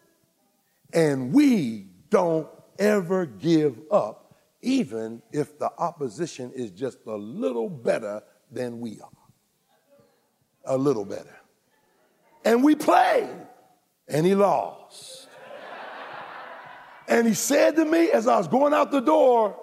and 0.93 1.33
we 1.33 1.87
don't 2.09 2.47
ever 2.79 3.25
give 3.25 3.79
up, 3.91 4.35
even 4.61 5.21
if 5.31 5.57
the 5.57 5.71
opposition 5.77 6.51
is 6.53 6.71
just 6.71 6.99
a 7.05 7.15
little 7.15 7.69
better 7.69 8.21
than 8.51 8.79
we 8.79 8.99
are. 9.01 9.09
A 10.65 10.77
little 10.77 11.05
better 11.05 11.37
and 12.47 12.63
we 12.63 12.75
played, 12.75 13.29
and 14.07 14.25
he 14.25 14.33
lost. 14.33 15.27
And 17.09 17.27
he 17.27 17.33
said 17.33 17.75
to 17.75 17.83
me 17.83 18.09
as 18.11 18.25
I 18.25 18.37
was 18.37 18.47
going 18.47 18.73
out 18.73 18.89
the 18.89 19.01
door, 19.01 19.59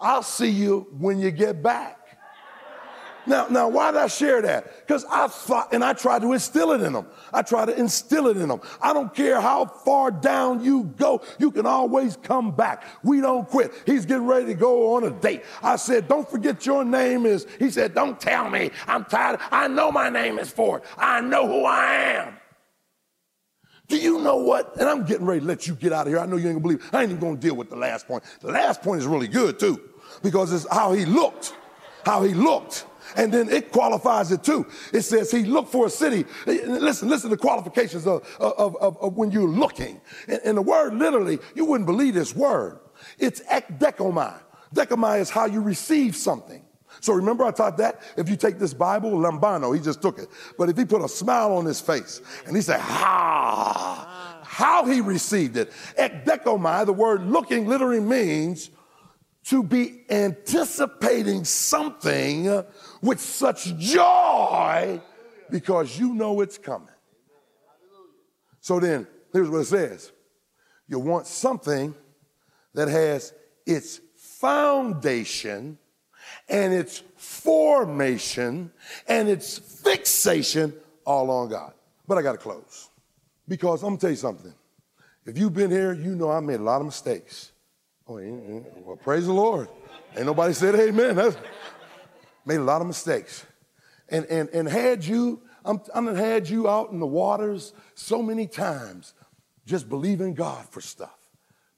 I'll 0.00 0.22
see 0.22 0.50
you 0.50 0.86
when 0.98 1.18
you 1.18 1.32
get 1.32 1.60
back. 1.60 1.99
Now, 3.30 3.46
now, 3.48 3.68
why 3.68 3.92
did 3.92 4.00
I 4.00 4.08
share 4.08 4.42
that? 4.42 4.84
Because 4.84 5.04
I 5.04 5.28
thought, 5.28 5.72
and 5.72 5.84
I 5.84 5.92
tried 5.92 6.22
to 6.22 6.32
instill 6.32 6.72
it 6.72 6.80
in 6.80 6.92
them. 6.92 7.06
I 7.32 7.42
try 7.42 7.64
to 7.64 7.78
instill 7.78 8.26
it 8.26 8.36
in 8.36 8.48
them. 8.48 8.60
I 8.82 8.92
don't 8.92 9.14
care 9.14 9.40
how 9.40 9.66
far 9.66 10.10
down 10.10 10.64
you 10.64 10.92
go, 10.96 11.22
you 11.38 11.52
can 11.52 11.64
always 11.64 12.16
come 12.16 12.50
back. 12.50 12.82
We 13.04 13.20
don't 13.20 13.48
quit. 13.48 13.72
He's 13.86 14.04
getting 14.04 14.26
ready 14.26 14.46
to 14.46 14.54
go 14.54 14.96
on 14.96 15.04
a 15.04 15.10
date. 15.10 15.44
I 15.62 15.76
said, 15.76 16.08
don't 16.08 16.28
forget 16.28 16.66
your 16.66 16.84
name 16.84 17.24
is, 17.24 17.46
he 17.60 17.70
said, 17.70 17.94
don't 17.94 18.18
tell 18.18 18.50
me. 18.50 18.72
I'm 18.88 19.04
tired. 19.04 19.38
I 19.52 19.68
know 19.68 19.92
my 19.92 20.10
name 20.10 20.40
is 20.40 20.50
Ford. 20.50 20.82
I 20.98 21.20
know 21.20 21.46
who 21.46 21.64
I 21.64 21.94
am. 21.94 22.36
Do 23.86 23.96
you 23.96 24.20
know 24.22 24.38
what? 24.38 24.74
And 24.76 24.88
I'm 24.88 25.04
getting 25.04 25.24
ready 25.24 25.38
to 25.38 25.46
let 25.46 25.68
you 25.68 25.76
get 25.76 25.92
out 25.92 26.08
of 26.08 26.12
here. 26.12 26.18
I 26.18 26.26
know 26.26 26.36
you 26.36 26.48
ain't 26.48 26.60
gonna 26.60 26.78
believe. 26.78 26.90
I 26.92 27.02
ain't 27.02 27.12
even 27.12 27.20
gonna 27.20 27.36
deal 27.36 27.54
with 27.54 27.70
the 27.70 27.76
last 27.76 28.08
point. 28.08 28.24
The 28.40 28.50
last 28.50 28.82
point 28.82 29.00
is 29.00 29.06
really 29.06 29.28
good 29.28 29.60
too, 29.60 29.80
because 30.20 30.52
it's 30.52 30.66
how 30.68 30.92
he 30.92 31.04
looked. 31.04 31.54
How 32.04 32.24
he 32.24 32.34
looked. 32.34 32.86
And 33.16 33.32
then 33.32 33.48
it 33.48 33.72
qualifies 33.72 34.32
it 34.32 34.42
too. 34.44 34.66
It 34.92 35.02
says 35.02 35.30
he 35.30 35.44
looked 35.44 35.70
for 35.70 35.86
a 35.86 35.90
city. 35.90 36.24
Eh, 36.46 36.60
listen, 36.66 37.08
listen 37.08 37.30
to 37.30 37.36
the 37.36 37.40
qualifications 37.40 38.06
of, 38.06 38.26
of, 38.38 38.76
of, 38.76 38.96
of 39.02 39.16
when 39.16 39.30
you're 39.30 39.48
looking. 39.48 40.00
And, 40.28 40.40
and, 40.44 40.58
the 40.58 40.62
word 40.62 40.94
literally, 40.94 41.38
you 41.54 41.64
wouldn't 41.64 41.86
believe 41.86 42.14
this 42.14 42.34
word. 42.34 42.78
It's 43.18 43.40
ekdekomai. 43.42 44.40
Dekomai 44.74 45.20
is 45.20 45.30
how 45.30 45.46
you 45.46 45.60
receive 45.60 46.14
something. 46.14 46.64
So 47.00 47.14
remember 47.14 47.44
I 47.44 47.50
taught 47.50 47.78
that? 47.78 48.02
If 48.16 48.28
you 48.28 48.36
take 48.36 48.58
this 48.58 48.74
Bible, 48.74 49.12
lambano, 49.12 49.74
he 49.74 49.80
just 49.80 50.02
took 50.02 50.18
it. 50.18 50.28
But 50.58 50.68
if 50.68 50.76
he 50.76 50.84
put 50.84 51.02
a 51.02 51.08
smile 51.08 51.52
on 51.52 51.64
his 51.64 51.80
face 51.80 52.20
and 52.46 52.54
he 52.54 52.62
said, 52.62 52.80
ha, 52.80 54.40
how 54.42 54.84
he 54.84 55.00
received 55.00 55.56
it. 55.56 55.72
Ekdekomai, 55.96 56.84
the 56.84 56.92
word 56.92 57.22
looking 57.22 57.66
literally 57.66 58.00
means 58.00 58.70
to 59.44 59.62
be 59.62 60.02
anticipating 60.10 61.44
something 61.44 62.64
with 63.02 63.20
such 63.20 63.76
joy 63.78 65.00
because 65.50 65.98
you 65.98 66.14
know 66.14 66.40
it's 66.40 66.58
coming. 66.58 66.88
So 68.60 68.78
then, 68.78 69.06
here's 69.32 69.48
what 69.48 69.60
it 69.60 69.66
says 69.66 70.12
you 70.88 70.98
want 70.98 71.26
something 71.26 71.94
that 72.74 72.88
has 72.88 73.32
its 73.66 74.00
foundation 74.16 75.78
and 76.48 76.72
its 76.72 77.02
formation 77.16 78.70
and 79.06 79.28
its 79.28 79.58
fixation 79.58 80.72
all 81.04 81.30
on 81.30 81.48
God. 81.48 81.72
But 82.06 82.18
I 82.18 82.22
got 82.22 82.32
to 82.32 82.38
close 82.38 82.90
because 83.46 83.82
I'm 83.82 83.90
going 83.90 83.98
to 83.98 84.00
tell 84.00 84.10
you 84.10 84.16
something. 84.16 84.54
If 85.26 85.38
you've 85.38 85.54
been 85.54 85.70
here, 85.70 85.92
you 85.92 86.14
know 86.14 86.30
I 86.30 86.40
made 86.40 86.60
a 86.60 86.62
lot 86.62 86.80
of 86.80 86.86
mistakes. 86.86 87.49
Oh, 88.10 88.64
well, 88.84 88.96
praise 88.96 89.26
the 89.26 89.32
Lord. 89.32 89.68
Ain't 90.16 90.26
nobody 90.26 90.52
said 90.52 90.74
amen. 90.74 91.14
That's, 91.14 91.36
made 92.44 92.56
a 92.56 92.64
lot 92.64 92.80
of 92.80 92.88
mistakes. 92.88 93.46
And, 94.08 94.26
and, 94.26 94.48
and 94.48 94.68
had 94.68 95.04
you, 95.04 95.40
I'm, 95.64 95.80
I'm 95.94 96.12
had 96.16 96.48
you 96.48 96.68
out 96.68 96.90
in 96.90 96.98
the 96.98 97.06
waters 97.06 97.72
so 97.94 98.20
many 98.20 98.48
times 98.48 99.14
just 99.64 99.88
believing 99.88 100.34
God 100.34 100.66
for 100.70 100.80
stuff. 100.80 101.16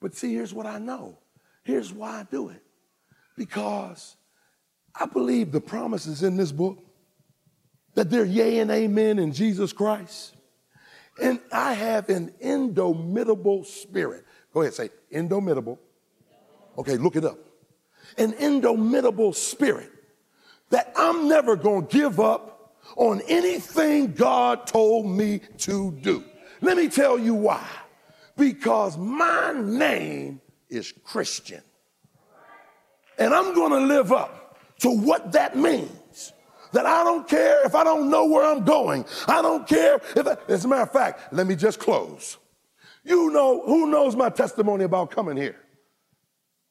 But 0.01 0.15
see, 0.15 0.33
here's 0.33 0.55
what 0.55 0.65
I 0.65 0.79
know. 0.79 1.19
Here's 1.65 1.93
why 1.93 2.21
I 2.21 2.27
do 2.31 2.49
it. 2.49 2.63
Because 3.37 4.17
I 4.99 5.05
believe 5.05 5.53
the 5.53 5.61
promises 5.61 6.23
in 6.23 6.39
this 6.39 6.51
book 6.51 6.79
that 7.93 8.09
they're 8.09 8.25
yea 8.25 8.61
and 8.61 8.71
amen 8.71 9.19
in 9.19 9.33
Jesus 9.35 9.75
Christ. 9.75 10.35
And 11.21 11.41
I 11.53 11.75
have 11.75 12.09
an 12.09 12.33
indomitable 12.41 13.65
spirit. 13.65 14.25
Go 14.55 14.63
ahead, 14.63 14.73
say 14.73 14.89
indomitable 15.11 15.79
Okay, 16.79 16.97
look 16.97 17.17
it 17.17 17.25
up. 17.25 17.39
An 18.19 18.33
indomitable 18.35 19.33
spirit 19.33 19.91
that 20.71 20.93
I'm 20.97 21.29
never 21.29 21.57
going 21.57 21.87
to 21.87 21.97
give 21.97 22.19
up 22.21 22.77
on 22.97 23.21
anything 23.29 24.13
God 24.13 24.67
told 24.67 25.07
me 25.07 25.41
to 25.59 25.93
do. 26.01 26.25
Let 26.61 26.77
me 26.77 26.89
tell 26.89 27.19
you 27.19 27.35
why. 27.35 27.67
Because 28.37 28.97
my 28.97 29.53
name 29.55 30.41
is 30.69 30.93
Christian. 31.05 31.63
And 33.19 33.35
I'm 33.35 33.55
going 33.55 33.73
to 33.73 33.87
live 33.87 34.13
up 34.13 34.59
to 34.81 34.91
what 34.91 35.33
that 35.33 35.57
means. 35.57 36.33
That 36.73 36.87
I 36.87 37.05
don't 37.05 37.29
care 37.29 37.65
if 37.67 37.75
I 37.75 37.85
don't 37.85 38.09
know 38.09 38.25
where 38.27 38.51
I'm 38.51 38.65
going. 38.65 39.05
I 39.29 39.43
don't 39.43 39.69
care 39.69 40.01
if, 40.17 40.27
I, 40.27 40.37
as 40.49 40.65
a 40.65 40.69
matter 40.69 40.83
of 40.83 40.93
fact, 40.93 41.33
let 41.33 41.47
me 41.47 41.55
just 41.55 41.79
close. 41.79 42.39
You 43.05 43.31
know, 43.31 43.63
who 43.67 43.91
knows 43.91 44.17
my 44.17 44.31
testimony 44.31 44.85
about 44.85 45.11
coming 45.11 45.37
here? 45.37 45.62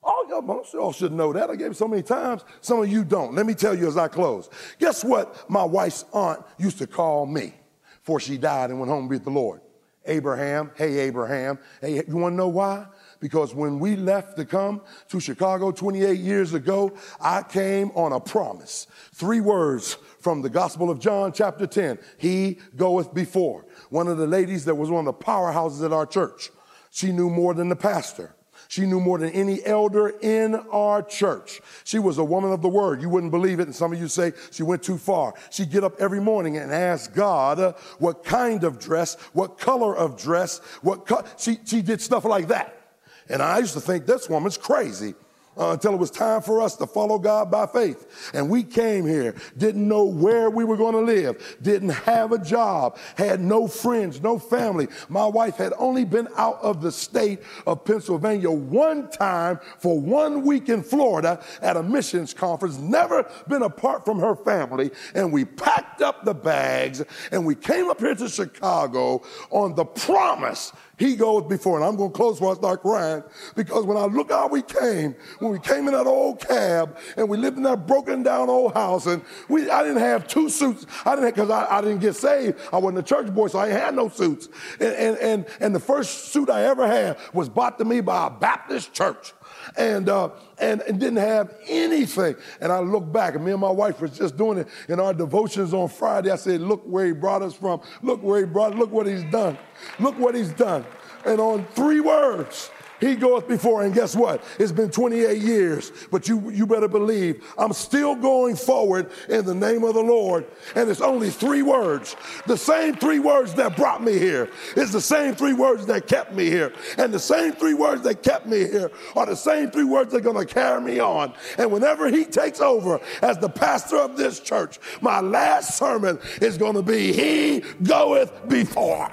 All 0.03 0.27
y'all, 0.27 0.41
most 0.41 0.73
y'all 0.73 0.91
should 0.91 1.11
know 1.11 1.31
that. 1.33 1.49
I 1.49 1.55
gave 1.55 1.71
it 1.71 1.77
so 1.77 1.87
many 1.87 2.01
times. 2.01 2.43
Some 2.61 2.81
of 2.81 2.89
you 2.89 3.03
don't. 3.03 3.35
Let 3.35 3.45
me 3.45 3.53
tell 3.53 3.77
you 3.77 3.87
as 3.87 3.97
I 3.97 4.07
close. 4.07 4.49
Guess 4.79 5.03
what 5.03 5.49
my 5.49 5.63
wife's 5.63 6.05
aunt 6.11 6.43
used 6.57 6.79
to 6.79 6.87
call 6.87 7.25
me 7.25 7.53
before 7.99 8.19
she 8.19 8.37
died 8.37 8.71
and 8.71 8.79
went 8.79 8.89
home 8.89 9.07
with 9.07 9.23
the 9.23 9.29
Lord? 9.29 9.61
Abraham. 10.05 10.71
Hey, 10.75 10.97
Abraham. 10.99 11.59
Hey, 11.79 12.01
you 12.07 12.17
want 12.17 12.33
to 12.33 12.37
know 12.37 12.47
why? 12.47 12.87
Because 13.19 13.53
when 13.53 13.79
we 13.79 13.95
left 13.95 14.35
to 14.37 14.45
come 14.45 14.81
to 15.09 15.19
Chicago 15.19 15.71
28 15.71 16.19
years 16.19 16.55
ago, 16.55 16.93
I 17.19 17.43
came 17.43 17.91
on 17.91 18.11
a 18.11 18.19
promise. 18.19 18.87
Three 19.13 19.41
words 19.41 19.93
from 20.19 20.41
the 20.41 20.49
Gospel 20.49 20.89
of 20.89 20.99
John, 20.99 21.31
chapter 21.31 21.67
10 21.67 21.99
He 22.17 22.59
goeth 22.75 23.13
before. 23.13 23.65
One 23.89 24.07
of 24.07 24.17
the 24.17 24.25
ladies 24.25 24.65
that 24.65 24.75
was 24.75 24.89
one 24.89 25.07
of 25.07 25.17
the 25.19 25.23
powerhouses 25.23 25.85
at 25.85 25.93
our 25.93 26.07
church, 26.07 26.49
she 26.89 27.11
knew 27.11 27.29
more 27.29 27.53
than 27.53 27.69
the 27.69 27.75
pastor. 27.75 28.35
She 28.71 28.85
knew 28.85 29.01
more 29.01 29.17
than 29.17 29.31
any 29.31 29.61
elder 29.65 30.13
in 30.21 30.55
our 30.55 31.03
church. 31.03 31.59
She 31.83 31.99
was 31.99 32.19
a 32.19 32.23
woman 32.23 32.53
of 32.53 32.61
the 32.61 32.69
word. 32.69 33.01
You 33.01 33.09
wouldn't 33.09 33.33
believe 33.33 33.59
it. 33.59 33.67
And 33.67 33.75
some 33.75 33.91
of 33.91 33.99
you 33.99 34.07
say 34.07 34.31
she 34.49 34.63
went 34.63 34.81
too 34.81 34.97
far. 34.97 35.33
She'd 35.49 35.71
get 35.71 35.83
up 35.83 35.99
every 35.99 36.21
morning 36.21 36.55
and 36.55 36.71
ask 36.71 37.13
God 37.13 37.59
uh, 37.59 37.73
what 37.99 38.23
kind 38.23 38.63
of 38.63 38.79
dress, 38.79 39.15
what 39.33 39.59
color 39.59 39.93
of 39.93 40.17
dress, 40.17 40.59
what 40.83 41.35
she, 41.37 41.59
she 41.65 41.81
did 41.81 41.99
stuff 41.99 42.23
like 42.23 42.47
that. 42.47 42.95
And 43.27 43.41
I 43.41 43.59
used 43.59 43.73
to 43.73 43.81
think 43.81 44.05
this 44.05 44.29
woman's 44.29 44.57
crazy 44.57 45.15
uh, 45.57 45.71
until 45.71 45.93
it 45.93 45.97
was 45.97 46.11
time 46.11 46.41
for 46.41 46.61
us 46.61 46.75
to 46.77 46.87
follow 46.87 47.17
God 47.17 47.51
by 47.51 47.65
faith. 47.65 48.31
And 48.33 48.49
we 48.49 48.63
came 48.63 49.05
here, 49.05 49.35
didn't 49.57 49.87
know 49.87 50.05
where 50.05 50.49
we 50.49 50.63
were 50.63 50.77
going 50.77 50.93
to 50.93 51.01
live, 51.01 51.57
didn't 51.61 51.89
have 51.89 52.31
a 52.31 52.37
job, 52.37 52.97
had 53.15 53.41
no 53.41 53.67
friends, 53.67 54.21
no 54.21 54.39
family. 54.39 54.87
My 55.09 55.25
wife 55.25 55.57
had 55.57 55.73
only 55.77 56.05
been 56.05 56.27
out 56.37 56.59
of 56.61 56.81
the 56.81 56.91
state 56.91 57.39
of 57.67 57.85
Pennsylvania 57.85 58.49
one 58.49 59.09
time 59.09 59.59
for 59.79 59.99
one 59.99 60.43
week 60.45 60.69
in 60.69 60.83
Florida 60.83 61.43
at 61.61 61.77
a 61.77 61.83
missions 61.83 62.33
conference, 62.33 62.77
never 62.77 63.29
been 63.47 63.63
apart 63.63 64.05
from 64.05 64.19
her 64.19 64.35
family. 64.35 64.91
And 65.13 65.31
we 65.31 65.45
packed 65.45 66.01
up 66.01 66.25
the 66.25 66.33
bags 66.33 67.03
and 67.31 67.45
we 67.45 67.55
came 67.55 67.89
up 67.89 67.99
here 67.99 68.15
to 68.15 68.29
Chicago 68.29 69.21
on 69.49 69.75
the 69.75 69.85
promise 69.85 70.71
he 71.01 71.15
goes 71.15 71.43
before. 71.47 71.77
And 71.77 71.85
I'm 71.85 71.95
going 71.95 72.11
to 72.11 72.15
close 72.15 72.35
before 72.35 72.51
I 72.51 72.55
start 72.55 72.81
crying 72.81 73.23
because 73.55 73.85
when 73.85 73.97
I 73.97 74.05
look 74.05 74.31
how 74.31 74.47
we 74.47 74.61
came, 74.61 75.15
when 75.39 75.51
we 75.51 75.59
came 75.59 75.87
in 75.87 75.93
that 75.93 76.05
old 76.05 76.39
cab 76.39 76.97
and 77.17 77.27
we 77.27 77.37
lived 77.37 77.57
in 77.57 77.63
that 77.63 77.87
broken 77.87 78.21
down 78.21 78.49
old 78.49 78.73
house 78.73 79.07
and 79.07 79.23
we, 79.49 79.69
I 79.69 79.81
didn't 79.81 80.01
have 80.01 80.27
two 80.27 80.47
suits. 80.47 80.85
I 81.03 81.15
didn't, 81.15 81.31
because 81.31 81.49
I, 81.49 81.77
I, 81.77 81.81
didn't 81.81 82.01
get 82.01 82.15
saved. 82.15 82.59
I 82.71 82.77
wasn't 82.77 82.99
a 82.99 83.03
church 83.03 83.33
boy, 83.33 83.47
so 83.47 83.57
I 83.57 83.69
had 83.69 83.95
no 83.95 84.09
suits. 84.09 84.47
And, 84.79 84.93
and, 84.93 85.17
and, 85.17 85.45
and 85.59 85.75
the 85.75 85.79
first 85.79 86.25
suit 86.25 86.49
I 86.49 86.65
ever 86.65 86.85
had 86.85 87.17
was 87.33 87.49
bought 87.49 87.79
to 87.79 87.85
me 87.85 88.01
by 88.01 88.27
a 88.27 88.29
Baptist 88.29 88.93
church 88.93 89.33
and, 89.77 90.09
uh, 90.09 90.29
and, 90.59 90.81
and 90.81 90.99
didn't 90.99 91.17
have 91.17 91.53
anything. 91.67 92.35
And 92.59 92.71
I 92.71 92.79
look 92.79 93.11
back, 93.11 93.35
and 93.35 93.45
me 93.45 93.51
and 93.51 93.61
my 93.61 93.71
wife 93.71 94.01
was 94.01 94.17
just 94.17 94.37
doing 94.37 94.59
it 94.59 94.67
in 94.87 94.99
our 94.99 95.13
devotions 95.13 95.73
on 95.73 95.89
Friday. 95.89 96.31
I 96.31 96.35
said, 96.35 96.61
Look 96.61 96.83
where 96.85 97.05
he 97.05 97.11
brought 97.13 97.41
us 97.41 97.53
from. 97.53 97.81
Look 98.01 98.21
where 98.23 98.39
he 98.39 98.45
brought, 98.45 98.75
look 98.75 98.91
what 98.91 99.07
he's 99.07 99.23
done. 99.25 99.57
Look 99.99 100.17
what 100.17 100.35
he's 100.35 100.51
done. 100.51 100.85
And 101.25 101.39
on 101.39 101.65
three 101.73 101.99
words, 101.99 102.71
he 103.01 103.15
goeth 103.15 103.47
before, 103.47 103.83
and 103.83 103.93
guess 103.93 104.15
what? 104.15 104.43
It's 104.59 104.71
been 104.71 104.91
28 104.91 105.41
years, 105.41 105.91
but 106.11 106.27
you, 106.29 106.51
you 106.51 106.67
better 106.67 106.87
believe 106.87 107.43
I'm 107.57 107.73
still 107.73 108.15
going 108.15 108.55
forward 108.55 109.09
in 109.27 109.43
the 109.43 109.55
name 109.55 109.83
of 109.83 109.95
the 109.95 110.01
Lord. 110.01 110.45
And 110.75 110.89
it's 110.89 111.01
only 111.01 111.31
three 111.31 111.63
words. 111.63 112.15
The 112.45 112.57
same 112.57 112.95
three 112.95 113.19
words 113.19 113.55
that 113.55 113.75
brought 113.75 114.03
me 114.03 114.17
here 114.19 114.49
is 114.77 114.91
the 114.91 115.01
same 115.01 115.35
three 115.35 115.53
words 115.53 115.87
that 115.87 116.07
kept 116.07 116.33
me 116.33 116.45
here. 116.45 116.71
And 116.97 117.11
the 117.11 117.19
same 117.19 117.53
three 117.53 117.73
words 117.73 118.03
that 118.03 118.21
kept 118.21 118.45
me 118.45 118.59
here 118.59 118.91
are 119.15 119.25
the 119.25 119.35
same 119.35 119.71
three 119.71 119.83
words 119.83 120.11
that 120.11 120.17
are 120.17 120.21
going 120.21 120.45
to 120.45 120.53
carry 120.53 120.81
me 120.81 120.99
on. 120.99 121.33
And 121.57 121.71
whenever 121.71 122.09
he 122.09 122.23
takes 122.25 122.61
over 122.61 122.99
as 123.23 123.39
the 123.39 123.49
pastor 123.49 123.97
of 123.97 124.15
this 124.15 124.39
church, 124.39 124.79
my 125.01 125.19
last 125.19 125.77
sermon 125.77 126.19
is 126.39 126.57
going 126.57 126.75
to 126.75 126.83
be 126.83 127.11
He 127.11 127.63
goeth 127.83 128.47
before. 128.47 129.11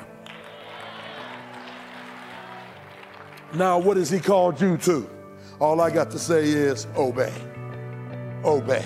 Now, 3.55 3.79
what 3.79 3.97
has 3.97 4.11
he 4.11 4.21
called 4.21 4.61
you 4.61 4.77
to? 4.79 5.09
All 5.59 5.81
I 5.81 5.91
got 5.91 6.11
to 6.11 6.19
say 6.19 6.45
is 6.45 6.87
obey. 6.97 7.33
Obey. 8.45 8.85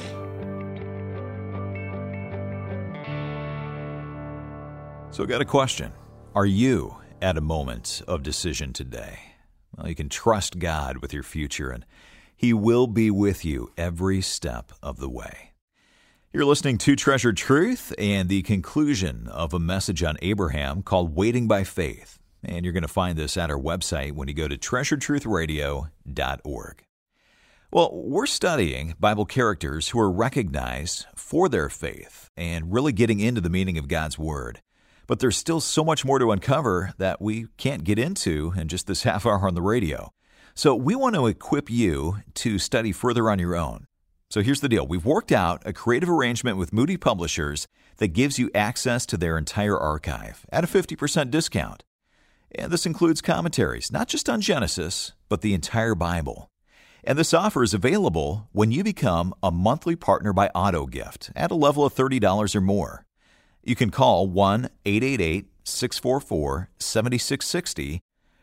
So, 5.10 5.24
I 5.24 5.26
got 5.26 5.40
a 5.40 5.46
question. 5.46 5.92
Are 6.34 6.46
you 6.46 6.96
at 7.20 7.36
a 7.36 7.42
moment 7.42 8.02
of 8.06 8.22
decision 8.22 8.72
today? 8.72 9.18
Well, 9.76 9.88
you 9.88 9.94
can 9.94 10.08
trust 10.08 10.58
God 10.58 10.98
with 10.98 11.12
your 11.12 11.24
future, 11.24 11.70
and 11.70 11.84
He 12.36 12.52
will 12.52 12.86
be 12.86 13.10
with 13.10 13.44
you 13.44 13.72
every 13.76 14.22
step 14.22 14.72
of 14.82 14.98
the 14.98 15.10
way. 15.10 15.52
You're 16.32 16.46
listening 16.46 16.78
to 16.78 16.96
Treasured 16.96 17.36
Truth 17.36 17.92
and 17.98 18.28
the 18.28 18.42
conclusion 18.42 19.28
of 19.28 19.52
a 19.52 19.58
message 19.58 20.02
on 20.02 20.16
Abraham 20.22 20.82
called 20.82 21.14
Waiting 21.14 21.46
by 21.46 21.64
Faith. 21.64 22.18
And 22.44 22.64
you're 22.64 22.72
going 22.72 22.82
to 22.82 22.88
find 22.88 23.16
this 23.16 23.36
at 23.36 23.50
our 23.50 23.58
website 23.58 24.12
when 24.12 24.26
you 24.28 24.34
go 24.34 24.48
to 24.48 24.56
treasuredtruthradio.org. 24.56 26.84
Well, 27.70 27.90
we're 27.92 28.26
studying 28.26 28.94
Bible 29.00 29.24
characters 29.24 29.88
who 29.88 29.98
are 29.98 30.10
recognized 30.10 31.06
for 31.14 31.48
their 31.48 31.70
faith 31.70 32.28
and 32.36 32.70
really 32.72 32.92
getting 32.92 33.20
into 33.20 33.40
the 33.40 33.48
meaning 33.48 33.78
of 33.78 33.88
God's 33.88 34.18
Word. 34.18 34.60
But 35.06 35.20
there's 35.20 35.38
still 35.38 35.60
so 35.60 35.82
much 35.82 36.04
more 36.04 36.18
to 36.18 36.32
uncover 36.32 36.92
that 36.98 37.22
we 37.22 37.46
can't 37.56 37.84
get 37.84 37.98
into 37.98 38.52
in 38.56 38.68
just 38.68 38.86
this 38.86 39.02
half 39.04 39.24
hour 39.24 39.46
on 39.46 39.54
the 39.54 39.62
radio. 39.62 40.12
So 40.54 40.74
we 40.74 40.94
want 40.94 41.14
to 41.14 41.26
equip 41.26 41.70
you 41.70 42.18
to 42.34 42.58
study 42.58 42.92
further 42.92 43.30
on 43.30 43.38
your 43.38 43.56
own. 43.56 43.86
So 44.28 44.42
here's 44.42 44.60
the 44.60 44.68
deal 44.68 44.86
we've 44.86 45.04
worked 45.04 45.32
out 45.32 45.62
a 45.64 45.72
creative 45.72 46.10
arrangement 46.10 46.56
with 46.56 46.72
Moody 46.72 46.96
Publishers 46.96 47.66
that 47.96 48.08
gives 48.08 48.38
you 48.38 48.50
access 48.54 49.06
to 49.06 49.16
their 49.16 49.38
entire 49.38 49.78
archive 49.78 50.44
at 50.50 50.64
a 50.64 50.66
50% 50.66 51.30
discount. 51.30 51.84
And 52.54 52.70
this 52.70 52.86
includes 52.86 53.22
commentaries, 53.22 53.90
not 53.90 54.08
just 54.08 54.28
on 54.28 54.40
Genesis, 54.40 55.12
but 55.28 55.40
the 55.40 55.54
entire 55.54 55.94
Bible. 55.94 56.50
And 57.04 57.18
this 57.18 57.34
offer 57.34 57.62
is 57.62 57.74
available 57.74 58.48
when 58.52 58.70
you 58.70 58.84
become 58.84 59.34
a 59.42 59.50
monthly 59.50 59.96
partner 59.96 60.32
by 60.32 60.50
AutoGift 60.54 61.32
at 61.34 61.50
a 61.50 61.56
level 61.56 61.84
of 61.84 61.94
$30 61.94 62.54
or 62.54 62.60
more. 62.60 63.04
You 63.64 63.74
can 63.74 63.90
call 63.90 64.28
1 64.28 64.68
888 64.84 65.46
644 65.64 66.68
7660 66.78 68.00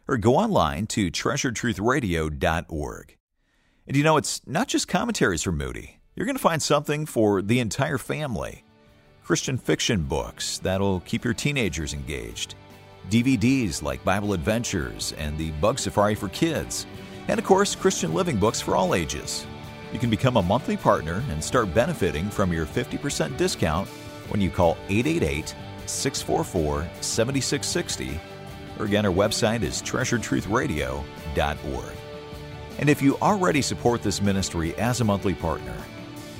or 0.07 0.17
go 0.17 0.35
online 0.35 0.87
to 0.87 1.11
treasuredtruthradio.org. 1.11 3.15
And 3.87 3.95
you 3.95 4.03
know, 4.03 4.17
it's 4.17 4.41
not 4.45 4.67
just 4.67 4.87
commentaries 4.87 5.43
from 5.43 5.57
Moody. 5.57 5.99
You're 6.15 6.25
going 6.25 6.35
to 6.35 6.41
find 6.41 6.61
something 6.61 7.05
for 7.05 7.41
the 7.41 7.59
entire 7.59 7.97
family. 7.97 8.63
Christian 9.23 9.57
fiction 9.57 10.03
books 10.03 10.59
that'll 10.59 10.99
keep 11.01 11.23
your 11.23 11.33
teenagers 11.33 11.93
engaged 11.93 12.55
DVDs 13.09 13.81
like 13.81 14.03
Bible 14.03 14.33
Adventures 14.33 15.15
and 15.17 15.35
the 15.37 15.51
Bug 15.51 15.79
Safari 15.79 16.13
for 16.13 16.27
Kids, 16.29 16.85
and 17.27 17.39
of 17.39 17.45
course, 17.45 17.73
Christian 17.73 18.13
living 18.13 18.37
books 18.37 18.61
for 18.61 18.75
all 18.75 18.93
ages. 18.93 19.47
You 19.91 19.97
can 19.97 20.11
become 20.11 20.37
a 20.37 20.43
monthly 20.43 20.77
partner 20.77 21.23
and 21.29 21.43
start 21.43 21.73
benefiting 21.73 22.29
from 22.29 22.53
your 22.53 22.67
50% 22.67 23.35
discount 23.35 23.87
when 24.29 24.39
you 24.39 24.51
call 24.51 24.77
888 24.89 25.55
644 25.87 26.87
7660. 27.01 28.19
Or 28.77 28.85
again, 28.85 29.07
our 29.07 29.11
website 29.11 29.63
is 29.63 29.81
treasuredtruthradio.org. 29.81 31.95
And 32.77 32.89
if 32.89 33.01
you 33.01 33.17
already 33.17 33.63
support 33.63 34.03
this 34.03 34.21
ministry 34.21 34.75
as 34.75 35.01
a 35.01 35.03
monthly 35.03 35.33
partner, 35.33 35.75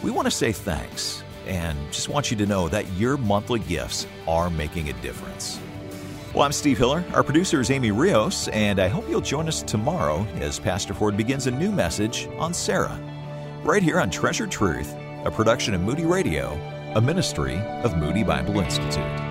we 0.04 0.12
want 0.12 0.28
to 0.28 0.32
say 0.32 0.52
thanks 0.52 1.24
and 1.48 1.80
just 1.92 2.10
want 2.10 2.30
you 2.30 2.38
to 2.38 2.46
know 2.46 2.70
that 2.70 2.88
your 2.94 3.18
monthly 3.18 3.62
gifts 3.62 4.06
are 4.28 4.52
making 4.52 4.90
a 4.90 4.94
difference. 5.02 5.60
Well, 6.32 6.44
I'm 6.44 6.52
Steve 6.52 6.78
Hiller. 6.78 7.04
Our 7.16 7.24
producer 7.24 7.60
is 7.60 7.72
Amy 7.72 7.90
Rios, 7.90 8.50
and 8.50 8.80
I 8.80 8.88
hope 8.88 9.10
you'll 9.10 9.20
join 9.20 9.48
us 9.48 9.64
tomorrow 9.64 10.28
as 10.36 10.60
Pastor 10.60 10.94
Ford 10.94 11.18
begins 11.18 11.48
a 11.48 11.52
new 11.52 11.72
message 11.72 12.30
on 12.38 12.54
Sarah, 12.54 13.00
right 13.64 13.82
here 13.82 14.00
on 14.00 14.12
Treasured 14.12 14.52
Truth, 14.52 14.94
a 15.26 15.32
production 15.32 15.74
of 15.74 15.82
Moody 15.82 16.06
Radio, 16.06 16.52
a 16.94 17.02
ministry 17.02 17.58
of 17.84 17.98
Moody 17.98 18.24
Bible 18.24 18.60
Institute. 18.60 19.29